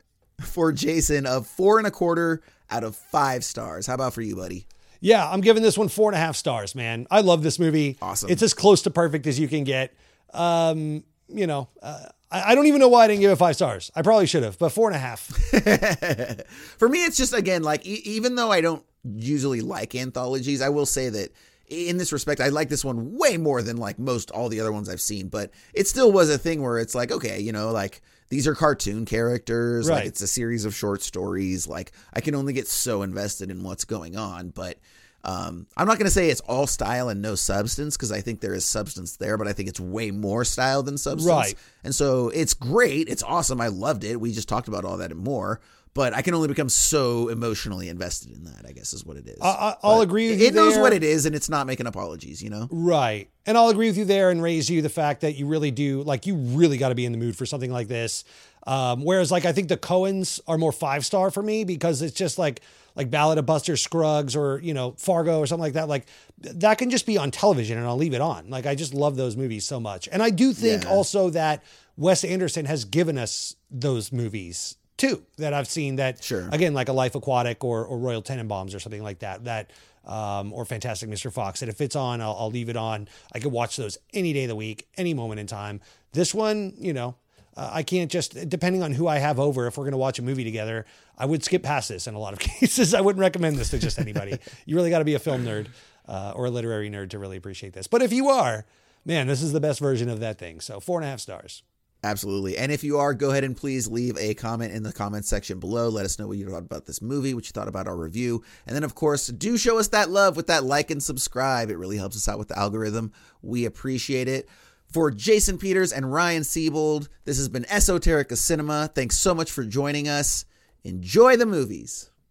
for 0.40 0.70
Jason 0.70 1.26
of 1.26 1.48
four 1.48 1.78
and 1.78 1.86
a 1.88 1.90
quarter 1.90 2.42
out 2.70 2.84
of 2.84 2.94
five 2.94 3.42
stars. 3.44 3.88
How 3.88 3.94
about 3.94 4.14
for 4.14 4.22
you, 4.22 4.36
buddy? 4.36 4.68
Yeah, 5.00 5.28
I'm 5.28 5.40
giving 5.40 5.64
this 5.64 5.76
one 5.76 5.88
four 5.88 6.10
and 6.10 6.14
a 6.14 6.20
half 6.20 6.36
stars, 6.36 6.76
man. 6.76 7.08
I 7.10 7.22
love 7.22 7.42
this 7.42 7.58
movie. 7.58 7.98
Awesome. 8.00 8.30
It's 8.30 8.42
as 8.42 8.54
close 8.54 8.82
to 8.82 8.90
perfect 8.90 9.26
as 9.26 9.36
you 9.36 9.48
can 9.48 9.64
get. 9.64 9.92
Um, 10.32 11.02
you 11.26 11.48
know, 11.48 11.68
uh, 11.82 12.04
I, 12.30 12.52
I 12.52 12.54
don't 12.54 12.66
even 12.66 12.78
know 12.78 12.88
why 12.88 13.04
I 13.04 13.08
didn't 13.08 13.20
give 13.20 13.32
it 13.32 13.36
five 13.36 13.56
stars. 13.56 13.90
I 13.96 14.02
probably 14.02 14.26
should 14.26 14.44
have, 14.44 14.60
but 14.60 14.68
four 14.68 14.88
and 14.88 14.94
a 14.94 15.00
half. 15.00 15.22
For 16.78 16.88
me, 16.88 17.04
it's 17.04 17.16
just 17.16 17.34
again 17.34 17.64
like 17.64 17.84
e- 17.84 18.00
even 18.04 18.36
though 18.36 18.52
I 18.52 18.60
don't 18.60 18.84
usually 19.04 19.60
like 19.60 19.94
anthologies, 19.94 20.62
I 20.62 20.68
will 20.68 20.86
say 20.86 21.08
that 21.08 21.30
in 21.68 21.96
this 21.96 22.12
respect, 22.12 22.40
I 22.40 22.48
like 22.48 22.68
this 22.68 22.84
one 22.84 23.16
way 23.16 23.36
more 23.36 23.62
than 23.62 23.76
like 23.78 23.98
most 23.98 24.30
all 24.30 24.48
the 24.48 24.60
other 24.60 24.72
ones 24.72 24.88
I've 24.88 25.00
seen. 25.00 25.28
But 25.28 25.50
it 25.72 25.86
still 25.88 26.12
was 26.12 26.28
a 26.30 26.38
thing 26.38 26.62
where 26.62 26.78
it's 26.78 26.94
like, 26.94 27.10
okay, 27.10 27.40
you 27.40 27.52
know, 27.52 27.70
like 27.70 28.02
these 28.28 28.46
are 28.46 28.54
cartoon 28.54 29.04
characters, 29.04 29.88
Right. 29.88 29.96
like 29.96 30.06
it's 30.06 30.20
a 30.20 30.26
series 30.26 30.64
of 30.64 30.74
short 30.74 31.02
stories. 31.02 31.66
Like 31.66 31.92
I 32.12 32.20
can 32.20 32.34
only 32.34 32.52
get 32.52 32.68
so 32.68 33.02
invested 33.02 33.50
in 33.50 33.62
what's 33.62 33.84
going 33.84 34.16
on, 34.16 34.50
but. 34.50 34.78
Um, 35.24 35.68
I'm 35.76 35.86
not 35.86 35.98
going 35.98 36.06
to 36.06 36.10
say 36.10 36.30
it's 36.30 36.40
all 36.40 36.66
style 36.66 37.08
and 37.08 37.22
no 37.22 37.36
substance 37.36 37.96
because 37.96 38.10
I 38.10 38.20
think 38.22 38.40
there 38.40 38.54
is 38.54 38.64
substance 38.64 39.18
there, 39.18 39.38
but 39.38 39.46
I 39.46 39.52
think 39.52 39.68
it's 39.68 39.78
way 39.78 40.10
more 40.10 40.44
style 40.44 40.82
than 40.82 40.98
substance. 40.98 41.30
Right. 41.30 41.54
And 41.84 41.94
so 41.94 42.30
it's 42.30 42.54
great. 42.54 43.08
It's 43.08 43.22
awesome. 43.22 43.60
I 43.60 43.68
loved 43.68 44.02
it. 44.02 44.20
We 44.20 44.32
just 44.32 44.48
talked 44.48 44.66
about 44.66 44.84
all 44.84 44.96
that 44.96 45.12
and 45.12 45.20
more. 45.20 45.60
But 45.94 46.14
I 46.14 46.22
can 46.22 46.32
only 46.32 46.48
become 46.48 46.70
so 46.70 47.28
emotionally 47.28 47.90
invested 47.90 48.32
in 48.32 48.44
that. 48.44 48.64
I 48.66 48.72
guess 48.72 48.94
is 48.94 49.04
what 49.04 49.18
it 49.18 49.26
is. 49.28 49.38
I, 49.42 49.48
I, 49.48 49.76
I'll 49.82 49.96
But 49.98 50.02
agree 50.02 50.30
with 50.30 50.40
you. 50.40 50.46
it 50.46 50.54
you. 50.54 50.56
knows 50.56 50.78
what 50.78 50.94
it 50.94 51.02
is, 51.04 51.26
and 51.26 51.34
it's 51.34 51.50
not 51.50 51.66
making 51.66 51.86
apologies. 51.86 52.42
You 52.42 52.48
know. 52.50 52.68
Right. 52.70 53.28
And 53.44 53.58
I'll 53.58 53.68
agree 53.68 53.88
with 53.88 53.98
you 53.98 54.04
there 54.04 54.30
and 54.30 54.40
raise 54.42 54.70
you 54.70 54.80
the 54.82 54.88
fact 54.88 55.20
that 55.22 55.34
you 55.34 55.46
really 55.46 55.72
do, 55.72 56.02
like, 56.04 56.26
you 56.26 56.36
really 56.36 56.78
got 56.78 56.90
to 56.90 56.94
be 56.94 57.04
in 57.04 57.10
the 57.12 57.18
mood 57.18 57.36
for 57.36 57.44
something 57.44 57.72
like 57.72 57.88
this. 57.88 58.22
Um, 58.68 59.04
whereas, 59.04 59.32
like, 59.32 59.44
I 59.44 59.50
think 59.52 59.68
the 59.68 59.76
Coens 59.76 60.38
are 60.46 60.56
more 60.56 60.70
five 60.70 61.04
star 61.04 61.30
for 61.32 61.42
me 61.42 61.64
because 61.64 62.02
it's 62.02 62.14
just 62.16 62.38
like, 62.38 62.60
like 62.94 63.10
Ballad 63.10 63.38
of 63.38 63.46
Buster 63.46 63.76
Scruggs 63.76 64.36
or, 64.36 64.60
you 64.60 64.72
know, 64.74 64.92
Fargo 64.92 65.40
or 65.40 65.46
something 65.48 65.62
like 65.62 65.72
that. 65.72 65.88
Like, 65.88 66.06
that 66.38 66.78
can 66.78 66.88
just 66.88 67.04
be 67.04 67.18
on 67.18 67.32
television 67.32 67.76
and 67.78 67.86
I'll 67.86 67.96
leave 67.96 68.14
it 68.14 68.20
on. 68.20 68.48
Like, 68.48 68.64
I 68.64 68.76
just 68.76 68.94
love 68.94 69.16
those 69.16 69.36
movies 69.36 69.64
so 69.66 69.80
much. 69.80 70.08
And 70.12 70.22
I 70.22 70.30
do 70.30 70.52
think 70.52 70.84
Yeah. 70.84 70.90
also 70.90 71.28
that 71.30 71.64
Wes 71.96 72.22
Anderson 72.22 72.66
has 72.66 72.84
given 72.84 73.18
us 73.18 73.56
those 73.72 74.12
movies 74.12 74.76
too 75.02 75.22
that 75.38 75.52
I've 75.52 75.68
seen 75.68 75.96
that 75.96 76.22
Sure. 76.22 76.48
again 76.52 76.72
like 76.74 76.88
a 76.88 76.92
Life 76.92 77.14
Aquatic 77.14 77.62
or 77.64 77.84
or 77.84 77.98
Royal 77.98 78.22
Tenenbaums 78.22 78.74
or 78.74 78.80
something 78.80 79.02
like 79.02 79.18
that 79.20 79.44
that 79.44 79.70
um, 80.04 80.52
or 80.52 80.64
Fantastic 80.64 81.08
Mr. 81.08 81.32
Fox. 81.32 81.60
that 81.60 81.68
if 81.68 81.80
it's 81.80 81.94
on, 81.94 82.20
I'll, 82.20 82.36
I'll 82.38 82.50
leave 82.50 82.68
it 82.68 82.76
on. 82.76 83.08
I 83.32 83.38
could 83.38 83.52
watch 83.52 83.76
those 83.76 83.98
any 84.12 84.32
day 84.32 84.44
of 84.44 84.48
the 84.48 84.56
week, 84.56 84.88
any 84.96 85.14
moment 85.14 85.38
in 85.40 85.46
time. 85.46 85.80
This 86.12 86.34
one, 86.34 86.74
you 86.76 86.92
know, 86.92 87.14
uh, 87.56 87.70
I 87.72 87.82
can't 87.84 88.10
just, 88.10 88.48
depending 88.48 88.82
on 88.82 88.90
who 88.92 89.06
I 89.06 89.18
have 89.18 89.38
over, 89.38 89.66
if 89.68 89.76
we're 89.78 89.84
going 89.84 89.92
to 89.92 89.98
watch 89.98 90.18
a 90.18 90.22
movie 90.22 90.42
together, 90.42 90.86
I 91.16 91.26
would 91.26 91.44
skip 91.44 91.62
past 91.62 91.88
this 91.88 92.08
in 92.08 92.14
a 92.14 92.18
lot 92.18 92.32
of 92.32 92.38
cases. 92.50 92.94
I 92.94 93.00
wouldn't 93.00 93.20
recommend 93.20 93.56
this 93.58 93.70
to 93.70 93.78
just 93.78 93.98
anybody. 94.00 94.38
you 94.66 94.74
really 94.74 94.90
got 94.90 94.98
to 94.98 95.04
be 95.04 95.14
a 95.14 95.20
film 95.20 95.44
nerd 95.44 95.68
uh, 96.08 96.32
or 96.34 96.46
a 96.46 96.50
literary 96.50 96.90
nerd 96.90 97.10
to 97.10 97.18
really 97.20 97.36
appreciate 97.36 97.72
this. 97.72 97.86
But 97.86 98.02
if 98.02 98.12
you 98.12 98.28
are, 98.28 98.64
man, 99.04 99.28
this 99.28 99.40
is 99.40 99.52
the 99.52 99.60
best 99.60 99.78
version 99.78 100.08
of 100.08 100.18
that 100.18 100.36
thing. 100.38 100.58
So 100.60 100.80
four 100.80 100.98
and 100.98 101.06
a 101.06 101.10
half 101.10 101.20
stars. 101.20 101.62
Absolutely. 102.04 102.58
And 102.58 102.72
if 102.72 102.82
you 102.82 102.98
are, 102.98 103.14
go 103.14 103.30
ahead 103.30 103.44
and 103.44 103.56
please 103.56 103.86
leave 103.86 104.18
a 104.18 104.34
comment 104.34 104.72
in 104.72 104.82
the 104.82 104.92
comment 104.92 105.24
section 105.24 105.60
below. 105.60 105.88
Let 105.88 106.04
us 106.04 106.18
know 106.18 106.26
what 106.26 106.36
you 106.36 106.48
thought 106.48 106.58
about 106.58 106.84
this 106.84 107.00
movie, 107.00 107.32
what 107.32 107.46
you 107.46 107.52
thought 107.52 107.68
about 107.68 107.86
our 107.86 107.96
review. 107.96 108.42
And 108.66 108.74
then, 108.74 108.82
of 108.82 108.96
course, 108.96 109.28
do 109.28 109.56
show 109.56 109.78
us 109.78 109.88
that 109.88 110.10
love 110.10 110.36
with 110.36 110.48
that 110.48 110.64
like 110.64 110.90
and 110.90 111.00
subscribe. 111.00 111.70
It 111.70 111.78
really 111.78 111.98
helps 111.98 112.16
us 112.16 112.28
out 112.28 112.40
with 112.40 112.48
the 112.48 112.58
algorithm. 112.58 113.12
We 113.40 113.64
appreciate 113.66 114.26
it. 114.26 114.48
For 114.92 115.10
Jason 115.10 115.58
Peters 115.58 115.92
and 115.92 116.12
Ryan 116.12 116.42
Siebold, 116.42 117.08
this 117.24 117.38
has 117.38 117.48
been 117.48 117.64
Esoterica 117.64 118.36
Cinema. 118.36 118.90
Thanks 118.94 119.16
so 119.16 119.34
much 119.34 119.50
for 119.50 119.64
joining 119.64 120.08
us. 120.08 120.44
Enjoy 120.84 121.36
the 121.36 121.46
movies. 121.46 122.11